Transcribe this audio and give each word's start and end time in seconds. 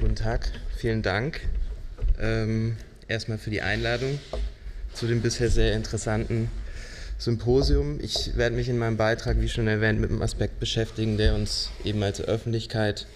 Guten 0.00 0.16
Tag, 0.16 0.50
vielen 0.76 1.00
Dank. 1.00 1.40
Ähm, 2.20 2.76
erstmal 3.08 3.38
für 3.38 3.48
die 3.48 3.62
Einladung 3.62 4.18
zu 4.92 5.06
dem 5.06 5.22
bisher 5.22 5.48
sehr 5.48 5.72
interessanten 5.72 6.50
Symposium. 7.18 7.98
Ich 8.02 8.36
werde 8.36 8.56
mich 8.56 8.68
in 8.68 8.76
meinem 8.76 8.98
Beitrag, 8.98 9.40
wie 9.40 9.48
schon 9.48 9.68
erwähnt, 9.68 9.98
mit 9.98 10.10
einem 10.10 10.20
Aspekt 10.20 10.60
beschäftigen, 10.60 11.16
der 11.16 11.34
uns 11.34 11.70
eben 11.82 12.02
als 12.02 12.20
Öffentlichkeit 12.20 13.06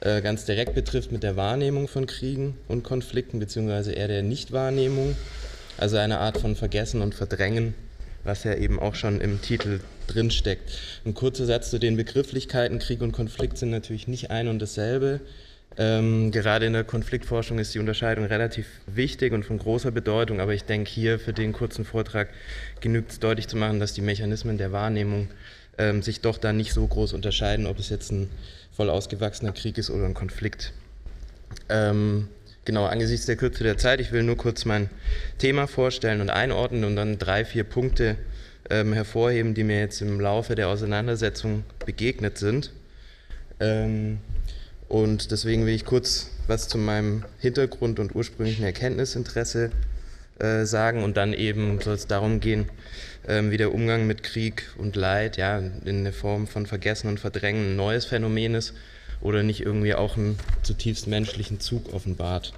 äh, 0.00 0.22
ganz 0.22 0.44
direkt 0.44 0.74
betrifft 0.74 1.12
mit 1.12 1.22
der 1.22 1.36
Wahrnehmung 1.36 1.86
von 1.86 2.06
Kriegen 2.06 2.58
und 2.66 2.82
Konflikten, 2.82 3.38
beziehungsweise 3.38 3.92
eher 3.92 4.08
der 4.08 4.22
Nichtwahrnehmung, 4.22 5.14
also 5.78 5.98
eine 5.98 6.18
Art 6.18 6.38
von 6.38 6.56
Vergessen 6.56 7.00
und 7.00 7.14
Verdrängen, 7.14 7.74
was 8.24 8.42
ja 8.42 8.54
eben 8.54 8.80
auch 8.80 8.96
schon 8.96 9.20
im 9.20 9.40
Titel 9.40 9.80
drinsteckt. 10.08 10.78
Ein 11.04 11.14
kurzer 11.14 11.46
Satz 11.46 11.70
zu 11.70 11.78
den 11.78 11.96
Begrifflichkeiten. 11.96 12.80
Krieg 12.80 13.02
und 13.02 13.12
Konflikt 13.12 13.56
sind 13.56 13.70
natürlich 13.70 14.08
nicht 14.08 14.30
ein 14.32 14.48
und 14.48 14.58
dasselbe. 14.58 15.20
Ähm, 15.76 16.30
gerade 16.30 16.66
in 16.66 16.72
der 16.72 16.84
Konfliktforschung 16.84 17.58
ist 17.58 17.74
die 17.74 17.80
Unterscheidung 17.80 18.26
relativ 18.26 18.66
wichtig 18.86 19.32
und 19.32 19.44
von 19.44 19.58
großer 19.58 19.90
Bedeutung, 19.90 20.40
aber 20.40 20.54
ich 20.54 20.64
denke, 20.64 20.88
hier 20.88 21.18
für 21.18 21.32
den 21.32 21.52
kurzen 21.52 21.84
Vortrag 21.84 22.28
genügt 22.80 23.10
es 23.10 23.18
deutlich 23.18 23.48
zu 23.48 23.56
machen, 23.56 23.80
dass 23.80 23.92
die 23.92 24.00
Mechanismen 24.00 24.56
der 24.56 24.70
Wahrnehmung 24.70 25.28
ähm, 25.78 26.02
sich 26.02 26.20
doch 26.20 26.38
da 26.38 26.52
nicht 26.52 26.72
so 26.72 26.86
groß 26.86 27.12
unterscheiden, 27.12 27.66
ob 27.66 27.80
es 27.80 27.88
jetzt 27.88 28.12
ein 28.12 28.30
voll 28.76 28.88
ausgewachsener 28.88 29.52
Krieg 29.52 29.76
ist 29.76 29.90
oder 29.90 30.04
ein 30.04 30.14
Konflikt. 30.14 30.72
Ähm, 31.68 32.28
genau, 32.64 32.86
angesichts 32.86 33.26
der 33.26 33.36
Kürze 33.36 33.64
der 33.64 33.76
Zeit, 33.76 34.00
ich 34.00 34.12
will 34.12 34.22
nur 34.22 34.36
kurz 34.36 34.64
mein 34.64 34.90
Thema 35.38 35.66
vorstellen 35.66 36.20
und 36.20 36.30
einordnen 36.30 36.84
und 36.84 36.94
dann 36.94 37.18
drei, 37.18 37.44
vier 37.44 37.64
Punkte 37.64 38.16
ähm, 38.70 38.92
hervorheben, 38.92 39.54
die 39.54 39.64
mir 39.64 39.80
jetzt 39.80 40.00
im 40.00 40.20
Laufe 40.20 40.54
der 40.54 40.68
Auseinandersetzung 40.68 41.64
begegnet 41.84 42.38
sind. 42.38 42.72
Und 44.88 45.30
deswegen 45.30 45.66
will 45.66 45.74
ich 45.74 45.84
kurz 45.84 46.30
was 46.46 46.68
zu 46.68 46.78
meinem 46.78 47.24
Hintergrund 47.38 47.98
und 47.98 48.14
ursprünglichen 48.14 48.64
Erkenntnisinteresse 48.64 49.70
äh, 50.38 50.64
sagen 50.64 51.02
und 51.02 51.16
dann 51.16 51.32
eben 51.32 51.80
soll 51.80 51.94
es 51.94 52.06
darum 52.06 52.40
gehen, 52.40 52.68
ähm, 53.26 53.50
wie 53.50 53.56
der 53.56 53.72
Umgang 53.72 54.06
mit 54.06 54.22
Krieg 54.22 54.64
und 54.76 54.96
Leid 54.96 55.36
ja, 55.36 55.62
in 55.84 56.04
der 56.04 56.12
Form 56.12 56.46
von 56.46 56.66
Vergessen 56.66 57.08
und 57.08 57.20
Verdrängen 57.20 57.72
ein 57.72 57.76
neues 57.76 58.04
Phänomen 58.04 58.54
ist 58.54 58.74
oder 59.20 59.42
nicht 59.42 59.60
irgendwie 59.60 59.94
auch 59.94 60.16
einen 60.16 60.38
zutiefst 60.62 61.06
menschlichen 61.06 61.60
Zug 61.60 61.92
offenbart. 61.94 62.52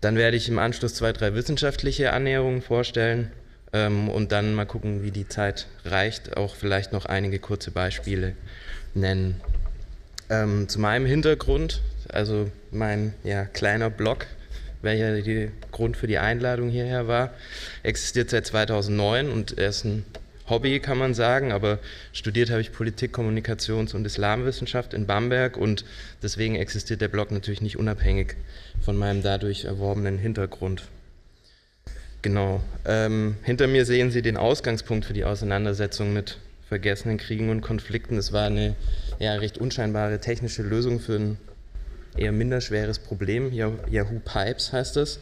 Dann 0.00 0.16
werde 0.16 0.36
ich 0.36 0.48
im 0.48 0.58
Anschluss 0.58 0.94
zwei, 0.94 1.12
drei 1.12 1.34
wissenschaftliche 1.34 2.12
Annäherungen 2.12 2.62
vorstellen 2.62 3.32
ähm, 3.72 4.08
und 4.08 4.32
dann 4.32 4.54
mal 4.54 4.66
gucken, 4.66 5.02
wie 5.02 5.10
die 5.10 5.28
Zeit 5.28 5.66
reicht, 5.84 6.36
auch 6.36 6.54
vielleicht 6.54 6.92
noch 6.92 7.06
einige 7.06 7.38
kurze 7.38 7.70
Beispiele 7.70 8.34
nennen. 8.94 9.40
Ähm, 10.30 10.68
zu 10.68 10.78
meinem 10.78 11.06
Hintergrund, 11.06 11.80
also 12.08 12.50
mein 12.70 13.14
ja, 13.24 13.44
kleiner 13.44 13.90
Blog, 13.90 14.26
welcher 14.82 15.20
der 15.20 15.48
Grund 15.72 15.96
für 15.96 16.06
die 16.06 16.18
Einladung 16.18 16.68
hierher 16.68 17.08
war, 17.08 17.32
existiert 17.82 18.30
seit 18.30 18.46
2009 18.46 19.30
und 19.30 19.58
er 19.58 19.70
ist 19.70 19.84
ein 19.84 20.04
Hobby, 20.48 20.80
kann 20.80 20.98
man 20.98 21.14
sagen, 21.14 21.52
aber 21.52 21.78
studiert 22.12 22.50
habe 22.50 22.60
ich 22.60 22.72
Politik, 22.72 23.14
Kommunikations- 23.14 23.94
und 23.94 24.06
Islamwissenschaft 24.06 24.94
in 24.94 25.06
Bamberg 25.06 25.56
und 25.56 25.84
deswegen 26.22 26.56
existiert 26.56 27.00
der 27.00 27.08
Blog 27.08 27.30
natürlich 27.30 27.60
nicht 27.60 27.76
unabhängig 27.76 28.36
von 28.80 28.96
meinem 28.96 29.22
dadurch 29.22 29.64
erworbenen 29.64 30.18
Hintergrund. 30.18 30.84
Genau. 32.22 32.62
Ähm, 32.84 33.36
hinter 33.42 33.66
mir 33.66 33.84
sehen 33.84 34.10
Sie 34.10 34.22
den 34.22 34.36
Ausgangspunkt 34.36 35.04
für 35.04 35.12
die 35.12 35.24
Auseinandersetzung 35.24 36.12
mit 36.12 36.38
vergessenen 36.68 37.16
Kriegen 37.16 37.48
und 37.50 37.62
Konflikten. 37.62 38.16
Es 38.16 38.32
war 38.32 38.46
eine 38.46 38.76
ja, 39.18 39.34
recht 39.34 39.58
unscheinbare 39.58 40.20
technische 40.20 40.62
Lösung 40.62 41.00
für 41.00 41.16
ein 41.16 41.38
eher 42.16 42.32
minderschweres 42.32 42.98
Problem. 42.98 43.52
Yahoo 43.52 44.20
Pipes 44.24 44.72
heißt 44.72 44.96
das. 44.96 45.18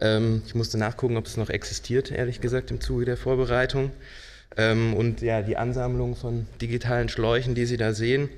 Ähm, 0.00 0.42
ich 0.46 0.54
musste 0.54 0.78
nachgucken, 0.78 1.16
ob 1.16 1.26
es 1.26 1.36
noch 1.36 1.48
existiert, 1.48 2.10
ehrlich 2.10 2.40
gesagt, 2.40 2.70
im 2.70 2.80
Zuge 2.80 3.04
der 3.04 3.16
Vorbereitung. 3.16 3.90
Ähm, 4.56 4.94
und 4.94 5.22
ja, 5.22 5.42
die 5.42 5.56
Ansammlung 5.56 6.16
von 6.16 6.46
digitalen 6.60 7.08
Schläuchen, 7.08 7.54
die 7.54 7.66
Sie 7.66 7.76
da 7.76 7.92
sehen, 7.92 8.28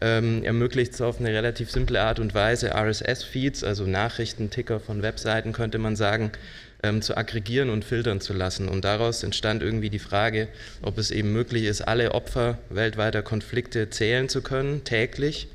ähm, 0.00 0.44
ermöglicht 0.44 0.94
es 0.94 1.00
auf 1.00 1.20
eine 1.20 1.32
relativ 1.32 1.70
simple 1.70 2.00
Art 2.00 2.18
und 2.18 2.34
Weise, 2.34 2.74
RSS-Feeds, 2.74 3.64
also 3.64 3.84
Nachrichtenticker 3.84 4.80
von 4.80 5.02
Webseiten, 5.02 5.52
könnte 5.52 5.78
man 5.78 5.96
sagen, 5.96 6.32
ähm, 6.82 7.02
zu 7.02 7.16
aggregieren 7.16 7.70
und 7.70 7.84
filtern 7.84 8.20
zu 8.20 8.32
lassen. 8.32 8.68
Und 8.68 8.84
daraus 8.84 9.22
entstand 9.22 9.62
irgendwie 9.62 9.90
die 9.90 9.98
Frage, 9.98 10.48
ob 10.82 10.98
es 10.98 11.10
eben 11.10 11.32
möglich 11.32 11.64
ist, 11.64 11.82
alle 11.82 12.12
Opfer 12.12 12.58
weltweiter 12.70 13.22
Konflikte 13.22 13.90
zählen 13.90 14.28
zu 14.28 14.42
können, 14.42 14.84
täglich, 14.84 15.48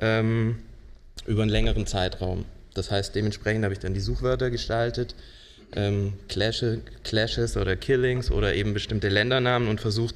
ähm, 0.00 0.58
über 1.26 1.42
einen 1.42 1.50
längeren 1.50 1.86
Zeitraum. 1.86 2.44
Das 2.74 2.90
heißt, 2.90 3.14
dementsprechend 3.14 3.64
habe 3.64 3.74
ich 3.74 3.80
dann 3.80 3.94
die 3.94 4.00
Suchwörter 4.00 4.50
gestaltet, 4.50 5.14
ähm, 5.74 6.14
Clashes, 6.28 6.78
Clashes 7.04 7.56
oder 7.56 7.76
Killings 7.76 8.30
oder 8.30 8.54
eben 8.54 8.72
bestimmte 8.72 9.08
Ländernamen 9.08 9.68
und 9.68 9.80
versucht, 9.80 10.14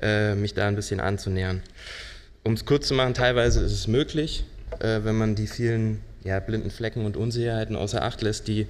äh, 0.00 0.34
mich 0.34 0.54
da 0.54 0.68
ein 0.68 0.76
bisschen 0.76 1.00
anzunähern. 1.00 1.62
Um 2.44 2.52
es 2.52 2.64
kurz 2.64 2.88
zu 2.88 2.94
machen, 2.94 3.14
teilweise 3.14 3.60
ist 3.64 3.72
es 3.72 3.88
möglich, 3.88 4.44
äh, 4.80 5.00
wenn 5.02 5.16
man 5.16 5.34
die 5.34 5.46
vielen 5.46 6.00
ja, 6.24 6.40
blinden 6.40 6.70
Flecken 6.70 7.04
und 7.04 7.16
Unsicherheiten 7.16 7.76
außer 7.76 8.02
Acht 8.02 8.22
lässt, 8.22 8.48
die 8.48 8.66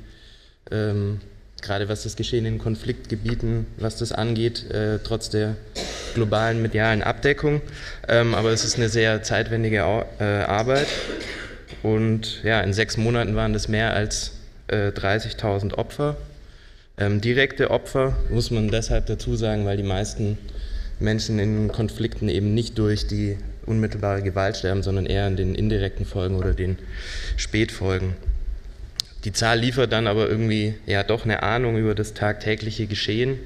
ähm, 0.70 1.20
gerade 1.62 1.88
was 1.88 2.02
das 2.02 2.16
Geschehen 2.16 2.44
in 2.46 2.58
Konfliktgebieten, 2.58 3.66
was 3.78 3.96
das 3.96 4.12
angeht, 4.12 4.70
äh, 4.70 4.98
trotz 5.02 5.30
der 5.30 5.56
globalen 6.14 6.62
medialen 6.62 7.02
Abdeckung. 7.02 7.62
Ähm, 8.08 8.34
aber 8.34 8.50
es 8.50 8.64
ist 8.64 8.76
eine 8.76 8.88
sehr 8.88 9.22
zeitwendige 9.22 9.78
äh, 10.20 10.24
Arbeit. 10.24 10.86
Und 11.82 12.42
ja, 12.44 12.60
in 12.60 12.72
sechs 12.72 12.96
Monaten 12.96 13.34
waren 13.34 13.52
das 13.52 13.68
mehr 13.68 13.94
als 13.94 14.32
äh, 14.68 14.88
30.000 14.88 15.74
Opfer. 15.74 16.16
Ähm, 16.96 17.20
direkte 17.20 17.70
Opfer 17.70 18.16
muss 18.30 18.50
man 18.50 18.68
deshalb 18.68 19.06
dazu 19.06 19.34
sagen, 19.34 19.66
weil 19.66 19.76
die 19.76 19.82
meisten 19.82 20.38
Menschen 21.00 21.38
in 21.38 21.68
Konflikten 21.68 22.28
eben 22.28 22.54
nicht 22.54 22.78
durch 22.78 23.06
die 23.06 23.36
unmittelbare 23.66 24.22
Gewalt 24.22 24.56
sterben, 24.56 24.82
sondern 24.82 25.06
eher 25.06 25.26
an 25.26 25.36
den 25.36 25.54
indirekten 25.54 26.06
Folgen 26.06 26.36
oder 26.36 26.52
den 26.52 26.78
Spätfolgen. 27.36 28.14
Die 29.24 29.32
Zahl 29.32 29.58
liefert 29.58 29.92
dann 29.92 30.06
aber 30.06 30.28
irgendwie 30.28 30.74
ja 30.86 31.02
doch 31.02 31.24
eine 31.24 31.42
Ahnung 31.42 31.78
über 31.78 31.94
das 31.94 32.14
tagtägliche 32.14 32.86
Geschehen. 32.86 33.38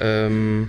Ähm, 0.00 0.68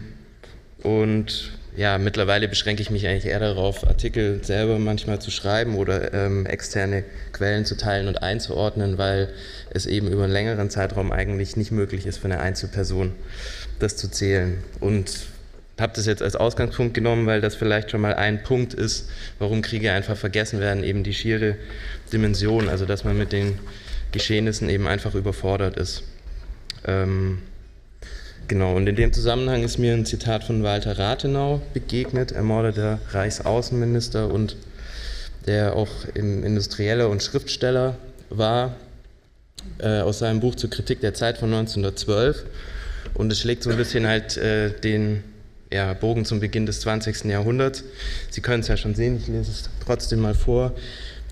und 0.84 1.53
ja, 1.78 1.97
mittlerweile 1.97 2.47
beschränke 2.47 2.81
ich 2.81 2.90
mich 2.90 3.07
eigentlich 3.07 3.25
eher 3.25 3.40
darauf, 3.40 3.85
Artikel 3.88 4.44
selber 4.44 4.78
manchmal 4.79 5.19
zu 5.19 5.31
schreiben 5.31 5.75
oder 5.75 6.13
ähm, 6.13 6.46
externe 6.46 7.03
Quellen 7.34 7.66
zu 7.66 7.75
teilen 7.75 8.07
und 8.07 8.23
einzuordnen, 8.23 8.97
weil 8.97 9.29
es 9.72 9.85
eben 9.85 10.07
über 10.07 10.23
einen 10.23 10.34
längeren 10.34 10.69
Zeitraum 10.69 11.12
eigentlich 11.12 11.57
nicht 11.57 11.72
möglich 11.72 12.06
ist 12.06 12.17
für 12.17 12.25
eine 12.25 12.40
Einzelperson, 12.40 13.13
das 13.79 13.97
zu 13.97 14.09
zählen. 14.09 14.63
Und 14.79 15.12
habe 15.79 15.94
das 15.96 16.06
jetzt 16.06 16.22
als 16.22 16.35
Ausgangspunkt 16.38 16.94
genommen, 16.94 17.25
weil 17.25 17.41
das 17.41 17.56
vielleicht 17.56 17.91
schon 17.91 18.02
mal 18.02 18.13
ein 18.13 18.44
Punkt 18.44 18.73
ist, 18.73 19.09
warum 19.40 19.62
Kriege 19.62 19.91
einfach 19.91 20.16
vergessen 20.16 20.59
werden, 20.62 20.84
eben 20.84 21.03
die 21.03 21.13
schiere 21.13 21.57
Dimension, 22.13 22.69
also 22.69 22.85
dass 22.85 23.03
man 23.03 23.17
mit 23.17 23.34
den 23.34 23.59
Geschehnissen 24.12 24.70
eben 24.70 24.88
einfach 24.88 25.16
überfordert 25.16 25.78
ist. 25.78 26.04
Ähm, 26.86 27.40
genau, 28.48 28.76
und 28.76 28.88
in 28.88 28.96
dem 28.96 29.14
Zusammenhang 29.14 29.64
ist 29.64 29.78
mir 29.78 29.94
ein 29.94 30.06
Zitat 30.06 30.44
von 30.44 30.64
Walter 30.64 30.98
Rathenau 30.98 31.62
begegnet, 31.74 32.32
ermordeter 32.32 33.00
Reichsaußenminister 33.12 34.32
und 34.32 34.56
der 35.48 35.76
auch 35.76 35.90
Industrieller 36.16 37.10
und 37.10 37.22
Schriftsteller 37.22 37.98
war, 38.30 38.76
äh, 39.80 40.00
aus 40.00 40.20
seinem 40.20 40.40
Buch 40.40 40.56
zur 40.56 40.70
Kritik 40.70 41.02
der 41.02 41.14
Zeit 41.14 41.38
von 41.38 41.54
1912. 41.54 42.46
Und 43.14 43.32
es 43.32 43.40
schlägt 43.40 43.64
so 43.64 43.70
ein 43.70 43.78
bisschen 43.78 44.08
halt 44.08 44.38
äh, 44.38 44.72
den 44.72 45.24
ja, 45.72 45.94
Bogen 45.94 46.26
zum 46.26 46.40
Beginn 46.40 46.66
des 46.66 46.82
20. 46.82 47.26
Jahrhunderts. 47.26 47.84
Sie 48.29 48.41
können 48.41 48.62
es 48.62 48.68
ja 48.68 48.78
schon 48.78 48.96
sehen, 48.96 49.18
ich 49.18 49.28
lese 49.28 49.52
es 49.52 49.70
trotzdem 49.84 50.20
mal 50.20 50.34
vor. 50.34 50.74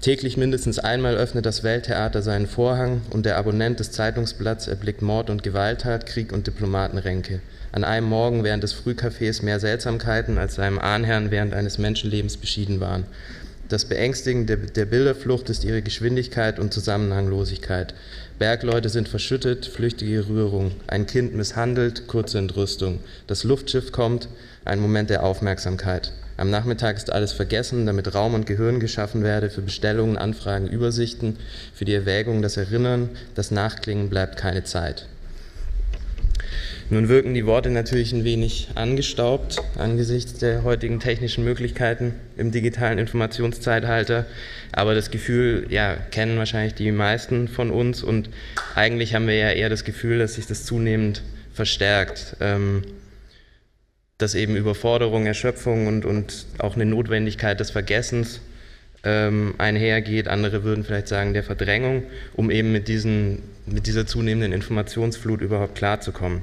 Täglich 0.03 0.35
mindestens 0.35 0.79
einmal 0.79 1.15
öffnet 1.15 1.45
das 1.45 1.63
Welttheater 1.63 2.21
seinen 2.21 2.45
Vorhang 2.45 3.03
und 3.11 3.25
der 3.25 3.38
Abonnent 3.38 3.79
des 3.79 3.91
Zeitungsblatts 3.91 4.67
erblickt 4.67 5.01
Mord 5.01 5.29
und 5.29 5.44
Gewalttat, 5.44 6.05
Krieg 6.05 6.33
und 6.33 6.45
Diplomatenränke. 6.45 7.39
An 7.71 7.85
einem 7.85 8.09
Morgen 8.09 8.44
während 8.44 8.63
des 8.63 8.75
Frühcafés 8.75 9.45
mehr 9.45 9.61
Seltsamkeiten 9.61 10.38
als 10.38 10.55
seinem 10.55 10.77
Ahnherrn 10.77 11.31
während 11.31 11.53
eines 11.53 11.77
Menschenlebens 11.77 12.35
beschieden 12.35 12.81
waren. 12.81 13.05
Das 13.69 13.85
Beängstigende 13.85 14.57
der 14.57 14.85
Bilderflucht 14.88 15.50
ist 15.50 15.63
ihre 15.63 15.81
Geschwindigkeit 15.81 16.59
und 16.59 16.73
Zusammenhanglosigkeit. 16.73 17.94
Bergleute 18.39 18.89
sind 18.89 19.07
verschüttet, 19.07 19.65
flüchtige 19.65 20.27
Rührung. 20.27 20.73
Ein 20.85 21.06
Kind 21.06 21.33
misshandelt, 21.33 22.07
kurze 22.07 22.39
Entrüstung. 22.39 22.99
Das 23.27 23.45
Luftschiff 23.45 23.94
kommt, 23.94 24.27
ein 24.65 24.81
Moment 24.81 25.09
der 25.09 25.23
Aufmerksamkeit. 25.23 26.11
Am 26.35 26.50
Nachmittag 26.50 26.97
ist 26.97 27.12
alles 27.12 27.31
vergessen, 27.31 27.85
damit 27.85 28.15
Raum 28.15 28.33
und 28.33 28.45
Gehirn 28.45 28.80
geschaffen 28.80 29.24
werde 29.24 29.50
für 29.50 29.62
Bestellungen, 29.62 30.18
Anfragen, 30.18 30.68
Übersichten, 30.68 31.38
für 31.74 31.85
die 31.85 31.94
Erwägung, 31.94 32.41
das 32.41 32.57
Erinnern, 32.57 33.09
das 33.35 33.51
Nachklingen 33.51 34.09
bleibt 34.09 34.38
keine 34.38 34.63
Zeit. 34.63 35.07
Nun 36.89 37.07
wirken 37.07 37.33
die 37.33 37.45
Worte 37.45 37.69
natürlich 37.69 38.12
ein 38.12 38.24
wenig 38.24 38.69
angestaubt 38.75 39.62
angesichts 39.77 40.39
der 40.39 40.63
heutigen 40.63 41.00
technischen 41.00 41.44
Möglichkeiten 41.44 42.13
im 42.38 42.51
digitalen 42.51 43.00
Informationszeitalter, 43.00 44.25
aber 44.71 44.94
das 44.94 45.09
Gefühl 45.09 45.65
ja, 45.69 45.95
kennen 46.12 46.38
wahrscheinlich 46.38 46.74
die 46.74 46.91
meisten 46.91 47.47
von 47.47 47.71
uns 47.71 48.03
und 48.03 48.30
eigentlich 48.75 49.15
haben 49.15 49.27
wir 49.27 49.35
ja 49.35 49.51
eher 49.51 49.69
das 49.69 49.85
Gefühl, 49.85 50.19
dass 50.19 50.35
sich 50.35 50.45
das 50.45 50.65
zunehmend 50.65 51.24
verstärkt. 51.53 52.35
Ähm, 52.41 52.83
dass 54.23 54.35
eben 54.35 54.55
Überforderung, 54.55 55.25
Erschöpfung 55.25 55.87
und, 55.87 56.05
und 56.05 56.45
auch 56.57 56.75
eine 56.75 56.85
Notwendigkeit 56.85 57.59
des 57.59 57.71
Vergessens 57.71 58.39
ähm, 59.03 59.55
einhergeht. 59.57 60.29
Andere 60.29 60.63
würden 60.63 60.85
vielleicht 60.85 61.09
sagen 61.09 61.33
der 61.33 61.43
Verdrängung, 61.43 62.03
um 62.33 62.49
eben 62.49 62.71
mit, 62.71 62.87
diesen, 62.87 63.39
mit 63.65 63.85
dieser 63.85 64.07
zunehmenden 64.07 64.53
Informationsflut 64.53 65.41
überhaupt 65.41 65.75
klarzukommen. 65.75 66.41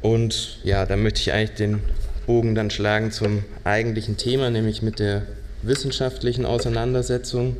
Und 0.00 0.60
ja, 0.62 0.86
da 0.86 0.96
möchte 0.96 1.20
ich 1.20 1.32
eigentlich 1.32 1.56
den 1.56 1.80
Bogen 2.26 2.54
dann 2.54 2.70
schlagen 2.70 3.10
zum 3.10 3.42
eigentlichen 3.64 4.16
Thema, 4.16 4.48
nämlich 4.48 4.80
mit 4.80 5.00
der 5.00 5.22
wissenschaftlichen 5.62 6.46
Auseinandersetzung 6.46 7.56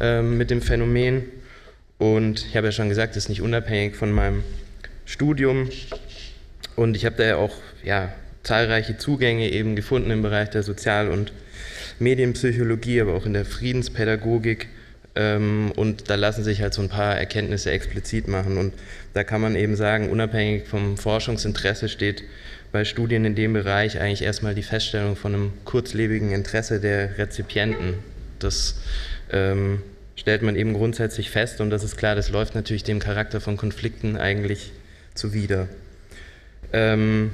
äh, 0.00 0.22
mit 0.22 0.50
dem 0.50 0.62
Phänomen. 0.62 1.24
Und 1.98 2.46
ich 2.46 2.56
habe 2.56 2.68
ja 2.68 2.72
schon 2.72 2.88
gesagt, 2.88 3.16
das 3.16 3.24
ist 3.24 3.28
nicht 3.28 3.42
unabhängig 3.42 3.96
von 3.96 4.12
meinem 4.12 4.44
Studium. 5.04 5.68
Und 6.76 6.96
ich 6.96 7.04
habe 7.04 7.16
da 7.16 7.24
ja 7.24 7.36
auch 7.36 7.54
ja, 7.84 8.12
zahlreiche 8.42 8.96
Zugänge 8.96 9.50
eben 9.50 9.76
gefunden 9.76 10.10
im 10.10 10.22
Bereich 10.22 10.50
der 10.50 10.62
Sozial- 10.62 11.08
und 11.08 11.32
Medienpsychologie, 11.98 13.00
aber 13.00 13.14
auch 13.14 13.26
in 13.26 13.32
der 13.32 13.44
Friedenspädagogik. 13.44 14.68
Ähm, 15.16 15.72
und 15.76 16.10
da 16.10 16.16
lassen 16.16 16.42
sich 16.42 16.60
halt 16.60 16.74
so 16.74 16.82
ein 16.82 16.88
paar 16.88 17.16
Erkenntnisse 17.16 17.70
explizit 17.70 18.28
machen. 18.28 18.58
Und 18.58 18.74
da 19.12 19.24
kann 19.24 19.40
man 19.40 19.54
eben 19.56 19.76
sagen, 19.76 20.10
unabhängig 20.10 20.66
vom 20.66 20.96
Forschungsinteresse 20.96 21.88
steht 21.88 22.24
bei 22.72 22.84
Studien 22.84 23.24
in 23.24 23.36
dem 23.36 23.52
Bereich 23.52 24.00
eigentlich 24.00 24.22
erstmal 24.22 24.54
die 24.54 24.64
Feststellung 24.64 25.14
von 25.14 25.32
einem 25.32 25.52
kurzlebigen 25.64 26.32
Interesse 26.32 26.80
der 26.80 27.18
Rezipienten. 27.18 27.94
Das 28.40 28.80
ähm, 29.30 29.80
stellt 30.16 30.42
man 30.42 30.56
eben 30.56 30.74
grundsätzlich 30.74 31.30
fest 31.30 31.60
und 31.60 31.70
das 31.70 31.84
ist 31.84 31.96
klar, 31.96 32.16
das 32.16 32.30
läuft 32.30 32.56
natürlich 32.56 32.82
dem 32.82 32.98
Charakter 32.98 33.40
von 33.40 33.56
Konflikten 33.56 34.16
eigentlich 34.16 34.72
zuwider. 35.14 35.68
Ähm, 36.74 37.30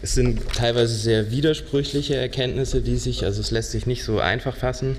es 0.00 0.14
sind 0.14 0.40
teilweise 0.54 0.94
sehr 0.94 1.30
widersprüchliche 1.30 2.16
Erkenntnisse, 2.16 2.80
die 2.80 2.96
sich, 2.96 3.24
also 3.24 3.40
es 3.40 3.50
lässt 3.50 3.70
sich 3.70 3.86
nicht 3.86 4.02
so 4.02 4.18
einfach 4.18 4.56
fassen, 4.56 4.96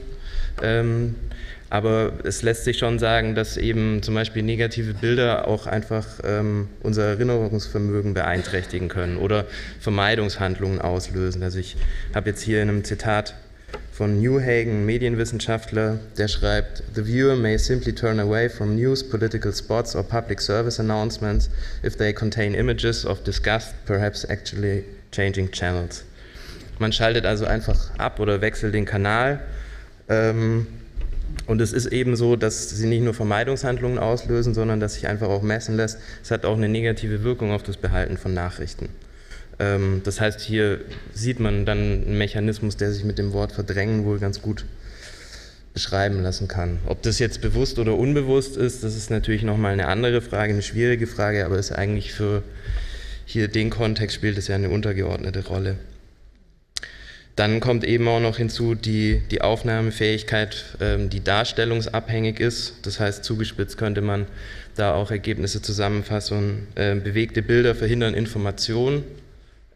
ähm, 0.61 1.15
aber 1.71 2.13
es 2.23 2.43
lässt 2.43 2.65
sich 2.65 2.77
schon 2.77 2.99
sagen, 2.99 3.33
dass 3.33 3.57
eben 3.57 4.03
zum 4.03 4.13
Beispiel 4.13 4.43
negative 4.43 4.93
Bilder 4.93 5.47
auch 5.47 5.65
einfach 5.65 6.05
ähm, 6.23 6.69
unser 6.83 7.03
Erinnerungsvermögen 7.05 8.13
beeinträchtigen 8.13 8.89
können 8.89 9.17
oder 9.17 9.45
Vermeidungshandlungen 9.79 10.79
auslösen. 10.79 11.41
Also 11.41 11.57
ich 11.57 11.75
habe 12.13 12.29
jetzt 12.29 12.43
hier 12.43 12.61
in 12.61 12.69
einem 12.69 12.83
Zitat 12.83 13.33
von 13.93 14.19
Newhagen, 14.19 14.87
Medienwissenschaftler, 14.87 15.99
der 16.17 16.27
schreibt, 16.27 16.81
The 16.95 17.05
viewer 17.05 17.35
may 17.35 17.59
simply 17.59 17.93
turn 17.93 18.19
away 18.19 18.49
from 18.49 18.75
news, 18.75 19.07
political 19.07 19.53
spots 19.53 19.95
or 19.95 20.01
public 20.01 20.41
service 20.41 20.79
announcements 20.79 21.47
if 21.83 21.95
they 21.95 22.11
contain 22.11 22.55
images 22.55 23.05
of 23.05 23.23
disgust, 23.23 23.75
perhaps 23.85 24.23
actually 24.23 24.83
changing 25.11 25.51
channels. 25.51 26.03
Man 26.79 26.91
schaltet 26.91 27.27
also 27.27 27.45
einfach 27.45 27.91
ab 27.99 28.19
oder 28.19 28.41
wechselt 28.41 28.73
den 28.73 28.85
Kanal. 28.85 29.39
Ähm, 30.09 30.65
und 31.45 31.61
es 31.61 31.71
ist 31.71 31.85
eben 31.85 32.15
so, 32.15 32.35
dass 32.35 32.71
sie 32.71 32.87
nicht 32.87 33.03
nur 33.03 33.13
Vermeidungshandlungen 33.13 33.99
auslösen, 33.99 34.55
sondern 34.55 34.79
dass 34.79 34.95
sich 34.95 35.07
einfach 35.07 35.27
auch 35.29 35.43
messen 35.43 35.77
lässt. 35.77 35.99
Es 36.23 36.31
hat 36.31 36.45
auch 36.45 36.57
eine 36.57 36.67
negative 36.67 37.23
Wirkung 37.23 37.51
auf 37.51 37.61
das 37.61 37.77
Behalten 37.77 38.17
von 38.17 38.33
Nachrichten. 38.33 38.89
Ähm, 39.59 40.01
das 40.03 40.19
heißt, 40.19 40.41
hier 40.41 40.81
sieht 41.13 41.39
man 41.39 41.65
dann 41.65 41.77
einen 41.77 42.17
Mechanismus, 42.17 42.77
der 42.77 42.91
sich 42.91 43.03
mit 43.03 43.17
dem 43.17 43.33
Wort 43.33 43.51
verdrängen 43.51 44.05
wohl 44.05 44.19
ganz 44.19 44.41
gut 44.41 44.65
beschreiben 45.73 46.21
lassen 46.21 46.47
kann. 46.47 46.79
Ob 46.85 47.01
das 47.01 47.19
jetzt 47.19 47.41
bewusst 47.41 47.79
oder 47.79 47.97
unbewusst 47.97 48.57
ist, 48.57 48.83
das 48.83 48.95
ist 48.95 49.09
natürlich 49.09 49.43
nochmal 49.43 49.73
eine 49.73 49.87
andere 49.87 50.21
Frage, 50.21 50.53
eine 50.53 50.61
schwierige 50.61 51.07
Frage, 51.07 51.45
aber 51.45 51.57
ist 51.57 51.71
eigentlich 51.71 52.13
für 52.13 52.43
hier 53.25 53.47
den 53.47 53.69
Kontext 53.69 54.15
spielt 54.15 54.37
es 54.37 54.47
ja 54.47 54.55
eine 54.55 54.69
untergeordnete 54.69 55.45
Rolle. 55.47 55.77
Dann 57.35 57.61
kommt 57.61 57.83
eben 57.83 58.07
auch 58.07 58.19
noch 58.19 58.37
hinzu 58.37 58.75
die, 58.75 59.23
die 59.31 59.41
Aufnahmefähigkeit, 59.41 60.77
ähm, 60.79 61.09
die 61.09 61.23
darstellungsabhängig 61.23 62.39
ist. 62.39 62.75
Das 62.83 62.99
heißt, 62.99 63.23
zugespitzt 63.23 63.79
könnte 63.79 64.01
man 64.01 64.27
da 64.75 64.93
auch 64.93 65.09
Ergebnisse 65.09 65.59
zusammenfassen. 65.59 66.67
Äh, 66.75 66.95
bewegte 66.95 67.41
Bilder 67.41 67.73
verhindern 67.73 68.13
Informationen 68.13 69.03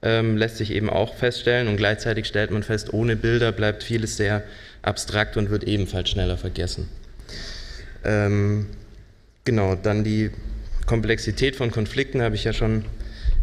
ähm, 0.02 0.38
lässt 0.38 0.58
sich 0.58 0.72
eben 0.72 0.90
auch 0.90 1.16
feststellen 1.16 1.68
und 1.68 1.78
gleichzeitig 1.78 2.28
stellt 2.28 2.52
man 2.52 2.64
fest, 2.64 2.94
ohne 2.94 3.16
Bilder 3.16 3.52
bleibt 3.52 3.84
vieles 3.84 4.18
sehr 4.18 4.44
abstrakt 4.82 5.38
und 5.38 5.50
wird 5.50 5.64
ebenfalls 5.64 6.10
schneller 6.10 6.38
vergessen. 6.38 6.88
Ähm, 8.04 8.68
genau, 9.44 9.76
dann 9.76 10.04
die 10.04 10.32
Komplexität 10.86 11.56
von 11.56 11.72
Konflikten 11.72 12.22
habe 12.22 12.36
ich 12.36 12.44
ja 12.44 12.54
schon 12.54 12.86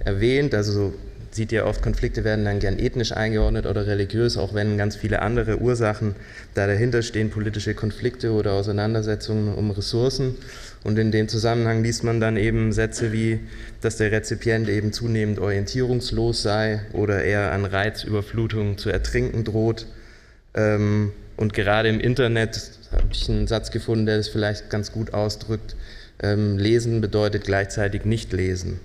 erwähnt, 0.04 0.54
also 0.54 0.94
sieht 1.34 1.50
ihr 1.50 1.66
oft, 1.66 1.82
Konflikte 1.82 2.22
werden 2.22 2.44
dann 2.44 2.60
gern 2.60 2.78
ethnisch 2.78 3.12
eingeordnet 3.12 3.66
oder 3.66 3.86
religiös, 3.86 4.36
auch 4.36 4.54
wenn 4.54 4.78
ganz 4.78 4.94
viele 4.94 5.20
andere 5.20 5.58
Ursachen 5.58 6.14
da 6.54 6.66
dahinter 6.66 7.02
stehen, 7.02 7.30
politische 7.30 7.74
Konflikte 7.74 8.32
oder 8.32 8.52
Auseinandersetzungen 8.52 9.54
um 9.54 9.70
Ressourcen. 9.72 10.36
Und 10.84 10.98
in 10.98 11.10
dem 11.10 11.28
Zusammenhang 11.28 11.82
liest 11.82 12.04
man 12.04 12.20
dann 12.20 12.36
eben 12.36 12.72
Sätze 12.72 13.12
wie, 13.12 13.40
dass 13.80 13.96
der 13.96 14.12
Rezipient 14.12 14.68
eben 14.68 14.92
zunehmend 14.92 15.38
orientierungslos 15.38 16.42
sei 16.42 16.82
oder 16.92 17.24
er 17.24 17.52
an 17.52 17.64
Reizüberflutung 17.64 18.78
zu 18.78 18.90
ertrinken 18.90 19.42
droht. 19.44 19.86
Ähm, 20.54 21.12
und 21.36 21.52
gerade 21.52 21.88
im 21.88 21.98
Internet 21.98 22.70
habe 22.92 23.08
ich 23.12 23.28
einen 23.28 23.48
Satz 23.48 23.72
gefunden, 23.72 24.06
der 24.06 24.18
das 24.18 24.28
vielleicht 24.28 24.70
ganz 24.70 24.92
gut 24.92 25.12
ausdrückt. 25.14 25.74
Ähm, 26.22 26.58
lesen 26.58 27.00
bedeutet 27.00 27.42
gleichzeitig 27.44 28.04
nicht 28.04 28.32
lesen. 28.32 28.78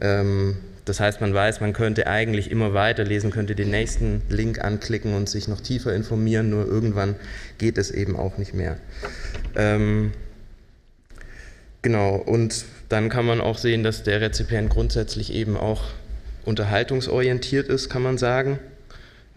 Ähm, 0.00 0.56
das 0.86 1.00
heißt, 1.00 1.20
man 1.20 1.34
weiß, 1.34 1.60
man 1.60 1.72
könnte 1.72 2.06
eigentlich 2.06 2.50
immer 2.50 2.72
weiterlesen, 2.72 3.32
könnte 3.32 3.56
den 3.56 3.70
nächsten 3.70 4.22
Link 4.28 4.64
anklicken 4.64 5.14
und 5.14 5.28
sich 5.28 5.48
noch 5.48 5.60
tiefer 5.60 5.92
informieren, 5.92 6.48
nur 6.48 6.64
irgendwann 6.64 7.16
geht 7.58 7.76
es 7.76 7.90
eben 7.90 8.16
auch 8.16 8.38
nicht 8.38 8.54
mehr. 8.54 8.78
Ähm, 9.56 10.12
genau, 11.82 12.14
und 12.14 12.64
dann 12.88 13.08
kann 13.08 13.26
man 13.26 13.40
auch 13.40 13.58
sehen, 13.58 13.82
dass 13.82 14.04
der 14.04 14.20
Rezipient 14.20 14.70
grundsätzlich 14.70 15.32
eben 15.32 15.56
auch 15.56 15.82
unterhaltungsorientiert 16.44 17.68
ist, 17.68 17.88
kann 17.88 18.02
man 18.02 18.16
sagen. 18.16 18.60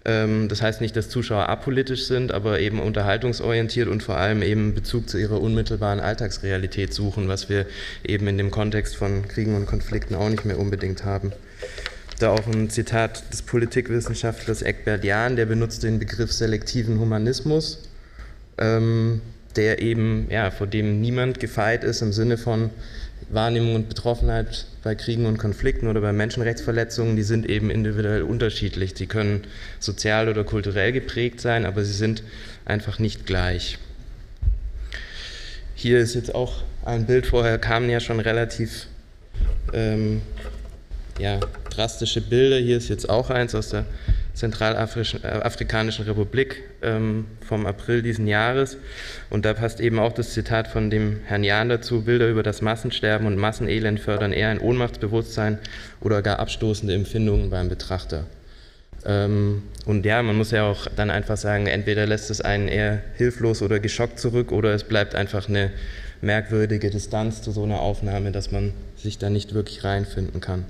Ähm, 0.06 0.48
das 0.48 0.62
heißt 0.62 0.82
nicht, 0.82 0.96
dass 0.96 1.10
Zuschauer 1.10 1.50
apolitisch 1.50 2.06
sind, 2.06 2.32
aber 2.32 2.60
eben 2.60 2.80
unterhaltungsorientiert 2.80 3.88
und 3.88 4.02
vor 4.04 4.18
allem 4.18 4.42
eben 4.42 4.74
Bezug 4.74 5.10
zu 5.10 5.18
ihrer 5.18 5.42
unmittelbaren 5.42 6.00
Alltagsrealität 6.00 6.94
suchen, 6.94 7.28
was 7.28 7.50
wir 7.50 7.66
eben 8.08 8.28
in 8.28 8.38
dem 8.38 8.52
Kontext 8.52 8.96
von 8.96 9.28
Kriegen 9.28 9.56
und 9.56 9.66
Konflikten 9.66 10.16
auch 10.16 10.30
nicht 10.30 10.46
mehr 10.46 10.60
unbedingt 10.60 11.04
haben. 11.04 11.34
Da 12.20 12.32
auch 12.32 12.48
ein 12.48 12.70
Zitat 12.70 13.32
des 13.32 13.42
Politikwissenschaftlers 13.42 14.62
Eckbert 14.62 15.04
Jahn, 15.04 15.36
der 15.36 15.46
benutzt 15.46 15.84
den 15.84 16.00
Begriff 16.00 16.32
selektiven 16.32 17.00
Humanismus, 17.00 17.84
ähm, 18.58 19.22
der 19.56 19.82
eben, 19.82 20.28
ja, 20.30 20.52
vor 20.52 20.68
dem 20.68 21.02
niemand 21.02 21.40
gefeit 21.40 21.84
ist 21.84 22.02
im 22.02 22.14
Sinne 22.14 22.38
von, 22.38 22.70
Wahrnehmung 23.30 23.76
und 23.76 23.90
Betroffenheit 23.90 24.66
bei 24.84 24.96
Kriegen 24.96 25.26
und 25.26 25.38
Konflikten 25.38 25.88
oder 25.88 26.02
bei 26.02 26.14
Menschenrechtsverletzungen, 26.14 27.16
die 27.16 27.24
sind 27.24 27.48
eben 27.48 27.70
individuell 27.70 28.24
unterschiedlich. 28.24 28.94
Sie 28.96 29.08
können 29.08 29.44
sozial 29.80 30.30
oder 30.30 30.44
kulturell 30.44 30.92
geprägt 30.92 31.42
sein, 31.42 31.66
aber 31.66 31.84
sie 31.84 31.94
sind 31.94 32.24
einfach 32.66 33.00
nicht 33.00 33.26
gleich. 33.26 33.78
Hier 35.76 36.00
ist 36.00 36.16
jetzt 36.16 36.34
auch 36.34 36.64
ein 36.86 37.06
Bild, 37.06 37.28
vorher 37.28 37.58
kamen 37.58 37.90
ja 37.90 38.00
schon 38.00 38.20
relativ 38.20 38.88
ähm, 39.74 40.22
ja, 41.20 41.40
drastische 41.70 42.22
Bilder. 42.22 42.58
Hier 42.58 42.78
ist 42.78 42.90
jetzt 42.90 43.10
auch 43.10 43.30
eins 43.30 43.54
aus 43.54 43.70
der 43.70 43.86
Zentralafrikanischen 44.40 46.06
Republik 46.06 46.64
ähm, 46.82 47.26
vom 47.46 47.66
April 47.66 48.02
diesen 48.02 48.26
Jahres. 48.26 48.78
Und 49.30 49.44
da 49.44 49.54
passt 49.54 49.82
eben 49.82 50.00
auch 50.00 50.14
das 50.14 50.34
Zitat 50.34 50.70
von 50.70 50.90
dem 50.90 51.20
Herrn 51.26 51.44
Jahn 51.44 51.68
dazu, 51.68 52.04
Bilder 52.04 52.30
über 52.30 52.42
das 52.42 52.62
Massensterben 52.62 53.28
und 53.28 53.36
Massenelend 53.36 54.00
fördern 54.00 54.32
eher 54.32 54.48
ein 54.48 54.60
Ohnmachtsbewusstsein 54.60 55.60
oder 56.00 56.22
gar 56.22 56.40
abstoßende 56.40 56.94
Empfindungen 56.94 57.50
beim 57.50 57.68
Betrachter. 57.68 58.28
Ähm, 59.06 59.64
und 59.86 60.06
ja, 60.06 60.24
man 60.24 60.38
muss 60.38 60.52
ja 60.52 60.64
auch 60.64 60.88
dann 60.96 61.10
einfach 61.10 61.36
sagen, 61.36 61.68
entweder 61.68 62.06
lässt 62.06 62.30
es 62.30 62.40
einen 62.40 62.70
eher 62.70 63.02
hilflos 63.18 63.62
oder 63.62 63.82
geschockt 63.82 64.20
zurück 64.20 64.54
oder 64.54 64.74
es 64.74 64.86
bleibt 64.86 65.16
einfach 65.16 65.50
eine 65.50 65.72
merkwürdige 66.22 66.90
Distanz 66.90 67.42
zu 67.42 67.52
so 67.52 67.64
einer 67.64 67.82
Aufnahme, 67.82 68.32
dass 68.32 68.52
man 68.52 68.72
sich 68.96 69.18
da 69.18 69.30
nicht 69.30 69.54
wirklich 69.54 69.84
reinfinden 69.84 70.40
kann. 70.40 70.64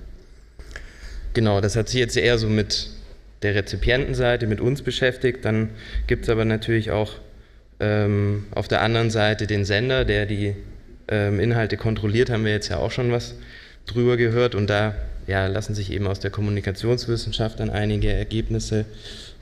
Genau, 1.35 1.61
das 1.61 1.75
hat 1.75 1.89
sich 1.89 1.99
jetzt 1.99 2.17
eher 2.17 2.39
so 2.39 2.47
mit 2.47 2.89
der 3.41 3.55
Rezipientenseite 3.55 4.47
mit 4.47 4.61
uns 4.61 4.81
beschäftigt. 4.81 5.45
Dann 5.45 5.69
gibt 6.07 6.23
es 6.23 6.29
aber 6.29 6.45
natürlich 6.45 6.91
auch 6.91 7.13
ähm, 7.79 8.45
auf 8.53 8.67
der 8.67 8.81
anderen 8.81 9.09
Seite 9.09 9.47
den 9.47 9.65
Sender, 9.65 10.05
der 10.05 10.25
die 10.25 10.55
ähm, 11.07 11.39
Inhalte 11.39 11.77
kontrolliert, 11.77 12.29
haben 12.29 12.45
wir 12.45 12.51
jetzt 12.51 12.69
ja 12.69 12.77
auch 12.77 12.91
schon 12.91 13.11
was 13.11 13.35
drüber 13.85 14.17
gehört 14.17 14.55
und 14.55 14.69
da 14.69 14.95
ja, 15.27 15.47
lassen 15.47 15.75
sich 15.75 15.91
eben 15.91 16.07
aus 16.07 16.19
der 16.19 16.31
Kommunikationswissenschaft 16.31 17.59
dann 17.59 17.69
einige 17.69 18.11
Ergebnisse 18.11 18.85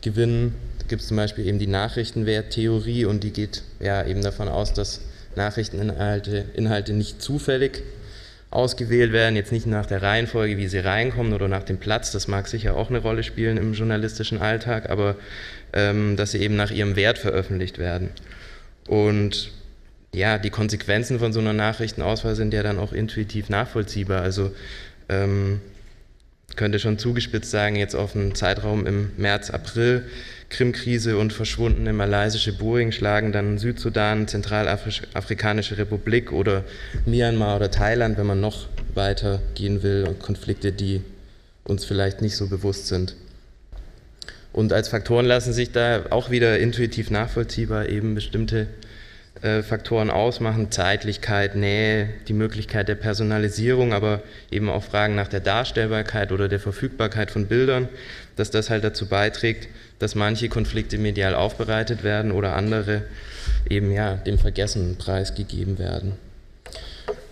gewinnen. 0.01 0.54
Da 0.80 0.86
gibt 0.88 1.01
es 1.01 1.08
zum 1.08 1.18
Beispiel 1.18 1.46
eben 1.48 1.60
die 1.60 1.68
Nachrichtenwerttheorie 1.68 3.06
und 3.06 3.24
die 3.24 3.32
geht 3.32 3.63
ja 3.80 4.06
eben 4.06 4.22
davon 4.22 4.48
aus, 4.48 4.74
dass 4.74 5.01
Nachrichteninhalte 5.36 6.46
Inhalte 6.56 6.94
nicht 6.94 7.22
zufällig 7.22 7.84
ausgewählt 8.50 9.12
werden, 9.12 9.36
jetzt 9.36 9.51
nicht 9.51 9.66
nach 9.66 9.86
der 9.86 10.01
Reihenfolge, 10.01 10.58
wie 10.58 10.68
sie 10.68 10.80
reinkommen 10.80 11.34
oder 11.34 11.48
nach 11.48 11.63
dem 11.63 11.77
Platz, 11.77 12.12
das 12.12 12.27
mag 12.27 12.48
sicher 12.48 12.75
auch 12.75 12.89
eine 12.89 13.00
Rolle 13.00 13.24
spielen 13.24 13.58
im 13.58 13.74
journalistischen 13.74 14.39
Alltag, 14.39 14.89
aber 14.89 15.16
ähm, 15.74 16.16
dass 16.16 16.32
sie 16.32 16.39
eben 16.39 16.56
nach 16.56 16.72
ihrem 16.72 16.96
Wert 16.96 17.18
veröffentlicht 17.18 17.77
werden. 17.77 18.10
Und 18.88 19.51
ja, 20.13 20.38
die 20.38 20.50
Konsequenzen 20.50 21.20
von 21.20 21.34
so 21.34 21.39
einer 21.39 21.54
Nachrichtenauswahl 21.54 22.36
sind 22.36 22.54
ja 22.54 22.63
dann 22.63 22.80
auch 22.80 22.94
intuitiv 22.94 23.50
nachvollziehbar. 23.50 24.22
Also 24.22 24.54
ähm, 25.10 25.62
könnte 26.56 26.80
schon 26.80 26.98
zugespitzt 26.98 27.51
sagen, 27.51 27.75
jetzt 27.75 27.96
auf 27.96 28.16
einen 28.16 28.34
Zeitraum 28.34 28.88
im 28.88 29.12
März, 29.18 29.50
April, 29.50 30.06
Krimkrise 30.50 31.18
und 31.18 31.34
verschwundene 31.34 31.92
malaysische 31.92 32.54
Boeing 32.54 32.92
schlagen 32.92 33.32
dann 33.32 33.58
Südsudan, 33.58 34.27
Zentralafrikanische 34.27 35.77
Republik 35.77 36.32
oder 36.32 36.63
Myanmar 37.06 37.58
oder 37.58 37.70
Thailand, 37.70 38.18
wenn 38.18 38.27
man 38.27 38.39
noch 38.39 38.68
weiter 38.94 39.42
gehen 39.56 39.84
will 39.84 40.06
und 40.08 40.20
Konflikte, 40.20 40.72
die 40.72 41.01
uns 41.66 41.84
vielleicht 41.84 42.22
nicht 42.22 42.38
so 42.38 42.48
bewusst 42.48 42.88
sind. 42.88 43.16
Und 44.54 44.74
als 44.74 44.88
Faktoren 44.88 45.25
lassen 45.25 45.54
sich 45.54 45.72
da 45.72 46.06
auch 46.10 46.32
wieder 46.32 46.58
intuitiv 46.58 47.12
nachvollziehbar 47.12 47.89
eben 47.89 48.16
bestimmte 48.16 48.68
Faktoren 49.41 50.10
ausmachen, 50.10 50.72
Zeitlichkeit, 50.72 51.56
Nähe, 51.56 52.10
die 52.27 52.34
Möglichkeit 52.34 52.88
der 52.88 52.96
Personalisierung, 52.96 53.94
aber 53.94 54.22
eben 54.51 54.70
auch 54.70 54.84
Fragen 54.84 55.15
nach 55.15 55.27
der 55.27 55.39
Darstellbarkeit 55.41 56.32
oder 56.32 56.48
der 56.48 56.60
Verfügbarkeit 56.60 57.29
von 57.29 57.46
Bildern, 57.46 57.88
dass 58.36 58.51
das 58.51 58.70
halt 58.70 58.84
dazu 58.84 59.08
beiträgt, 59.08 59.67
dass 60.00 60.15
manche 60.15 60.50
Konflikte 60.50 60.98
medial 60.98 61.36
aufbereitet 61.36 62.03
werden 62.03 62.32
oder 62.32 62.56
andere 62.56 63.03
eben 63.70 63.91
ja 63.91 64.15
dem 64.15 64.39
Vergessen 64.39 64.98
preisgegeben 64.98 65.79
werden. 65.79 66.13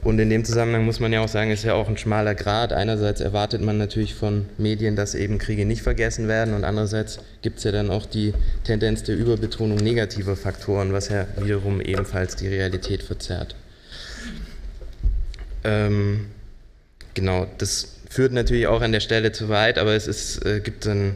Und 0.05 0.19
in 0.19 0.29
dem 0.29 0.45
Zusammenhang 0.45 0.85
muss 0.85 0.99
man 0.99 1.11
ja 1.11 1.21
auch 1.21 1.27
sagen, 1.27 1.49
ist 1.49 1.63
ja 1.63 1.73
auch 1.73 1.89
ein 1.89 1.97
schmaler 1.97 2.35
Grad. 2.35 2.71
Einerseits 2.71 3.21
erwartet 3.21 3.63
man 3.63 3.79
natürlich 3.79 4.13
von 4.13 4.45
Medien, 4.59 4.95
dass 4.95 5.15
eben 5.15 5.39
Kriege 5.39 5.65
nicht 5.65 5.81
vergessen 5.81 6.27
werden 6.27 6.53
und 6.53 6.63
andererseits 6.63 7.17
gibt 7.41 7.57
es 7.57 7.63
ja 7.63 7.71
dann 7.71 7.89
auch 7.89 8.05
die 8.05 8.31
Tendenz 8.63 9.01
der 9.01 9.15
Überbetonung 9.17 9.77
negativer 9.79 10.35
Faktoren, 10.35 10.93
was 10.93 11.09
ja 11.09 11.25
wiederum 11.41 11.81
ebenfalls 11.81 12.35
die 12.35 12.47
Realität 12.47 13.01
verzerrt. 13.01 13.55
Ähm, 15.63 16.27
genau, 17.15 17.47
das 17.57 17.95
führt 18.07 18.31
natürlich 18.31 18.67
auch 18.67 18.81
an 18.81 18.91
der 18.91 18.99
Stelle 18.99 19.31
zu 19.31 19.49
weit, 19.49 19.79
aber 19.79 19.95
es 19.95 20.05
ist, 20.05 20.45
äh, 20.45 20.59
gibt 20.59 20.85
dann 20.85 21.15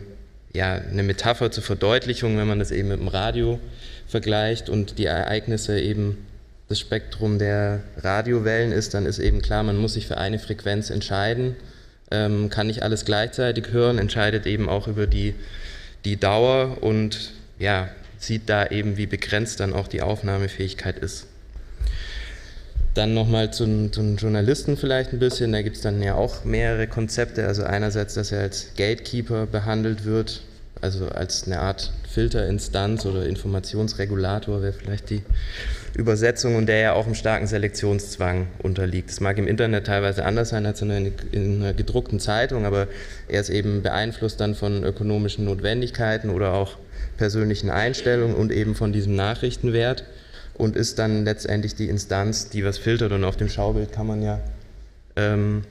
ja, 0.51 0.74
eine 0.74 1.03
Metapher 1.03 1.51
zur 1.51 1.62
Verdeutlichung, 1.62 2.39
wenn 2.39 2.48
man 2.48 2.58
das 2.58 2.72
eben 2.72 2.88
mit 2.88 3.00
dem 3.00 3.08
Radio 3.08 3.60
vergleicht 4.08 4.67
und 4.67 4.98
die 4.98 5.05
Ereignisse 5.05 5.79
eben 5.79 6.25
das 6.70 6.80
Spektrum 6.80 7.40
der 7.40 7.82
Radiowellen 7.98 8.72
ist, 8.72 8.94
dann 8.94 9.08
ist 9.08 9.18
eben 9.18 9.42
klar, 9.42 9.64
man 9.64 9.78
muss 9.78 9.94
sich 9.94 10.06
für 10.06 10.18
eine 10.18 10.38
Frequenz 10.38 10.92
entscheiden, 10.92 11.56
ähm, 12.12 12.50
kann 12.50 12.68
nicht 12.68 12.84
alles 12.84 13.06
gleichzeitig 13.06 13.72
hören, 13.72 13.98
entscheidet 13.98 14.46
eben 14.46 14.70
auch 14.70 14.88
über 14.88 15.08
die, 15.08 15.34
die 16.06 16.18
Dauer 16.18 16.78
und 16.82 17.32
ja, 17.58 17.90
sieht 18.20 18.50
da 18.50 18.68
eben, 18.68 18.98
wie 18.98 19.08
begrenzt 19.08 19.60
dann 19.60 19.74
auch 19.74 19.88
die 19.88 20.04
Aufnahmefähigkeit 20.04 21.00
ist. 21.00 21.26
Dann 22.94 23.16
nochmal 23.16 23.52
zu, 23.52 23.90
zum 23.90 24.18
Journalisten 24.18 24.78
vielleicht 24.78 25.12
ein 25.14 25.20
bisschen, 25.20 25.52
da 25.52 25.64
gibt 25.64 25.78
es 25.78 25.82
dann 25.82 26.04
ja 26.04 26.16
auch 26.16 26.44
mehrere 26.44 26.86
Konzepte, 26.86 27.48
also 27.48 27.64
einerseits, 27.64 28.14
dass 28.14 28.32
er 28.32 28.42
als 28.42 28.74
Gatekeeper 28.78 29.48
behandelt 29.48 30.06
wird, 30.06 30.42
also 30.82 31.08
als 31.10 31.46
eine 31.46 31.60
Art 31.60 31.92
Filterinstanz 32.10 33.06
oder 33.06 33.26
Informationsregulator 33.26 34.62
wäre 34.62 34.74
vielleicht 34.74 35.10
die 35.10 35.24
Übersetzung 35.96 36.55
und 36.55 36.67
der 36.67 36.79
ja 36.79 36.93
auch 36.93 37.05
einem 37.05 37.15
starken 37.15 37.48
Selektionszwang 37.48 38.48
unterliegt. 38.62 39.10
Das 39.10 39.19
mag 39.19 39.38
im 39.38 39.48
Internet 39.48 39.88
teilweise 39.88 40.25
anders 40.25 40.50
sein 40.50 40.65
als 40.65 40.81
in 40.81 40.91
einer, 40.91 41.10
in 41.31 41.62
einer 41.62 41.74
gedruckten 41.74 42.19
Zeitung, 42.19 42.65
aber 42.65 42.88
er 43.27 43.41
ist 43.41 43.50
eben 43.50 43.81
beeinflusst 43.81 44.39
dann 44.39 44.55
von 44.55 44.84
ökonomischen 44.84 45.46
Notwendigkeiten 45.46 46.29
oder 46.29 46.53
auch 46.53 46.77
persönlichen 47.17 47.69
Einstellungen 47.69 48.36
und 48.36 48.51
eben 48.51 48.75
von 48.75 48.93
diesem 48.93 49.15
Nachrichtenwert 49.15 50.05
und 50.53 50.75
ist 50.75 51.00
dann 51.00 51.25
letztendlich 51.25 51.75
die 51.75 51.89
Instanz, 51.89 52.50
die 52.50 52.65
was 52.65 52.77
filtert. 52.77 53.12
Und 53.12 53.24
auf 53.24 53.38
dem 53.38 53.50
Schaubild 53.50 53.91
kann 53.91 54.08
man 54.08 54.22
ja 54.22 54.39
ähm, 55.15 55.63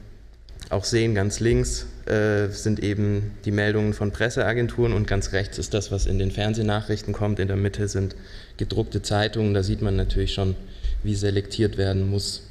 auch 0.71 0.85
sehen, 0.85 1.15
ganz 1.15 1.41
links 1.41 1.87
äh, 2.07 2.49
sind 2.49 2.81
eben 2.81 3.33
die 3.45 3.51
Meldungen 3.51 3.95
von 3.95 4.13
Presseagenturen 4.13 4.93
und 4.93 5.07
ganz 5.07 5.33
rechts 5.33 5.59
ist 5.59 5.75
das, 5.75 5.91
was 5.91 6.07
in 6.07 6.19
den 6.19 6.31
Fernsehnachrichten 6.31 7.13
kommt. 7.13 7.39
In 7.39 7.49
der 7.49 7.57
Mitte 7.57 7.89
sind 7.89 8.15
gedruckte 8.57 9.03
Zeitungen. 9.03 9.55
Da 9.55 9.63
sieht 9.63 9.83
man 9.83 9.97
natürlich 9.97 10.35
schon, 10.35 10.57
wie 11.03 11.15
selektiert 11.15 11.79
werden 11.79 12.11
muss. 12.11 12.43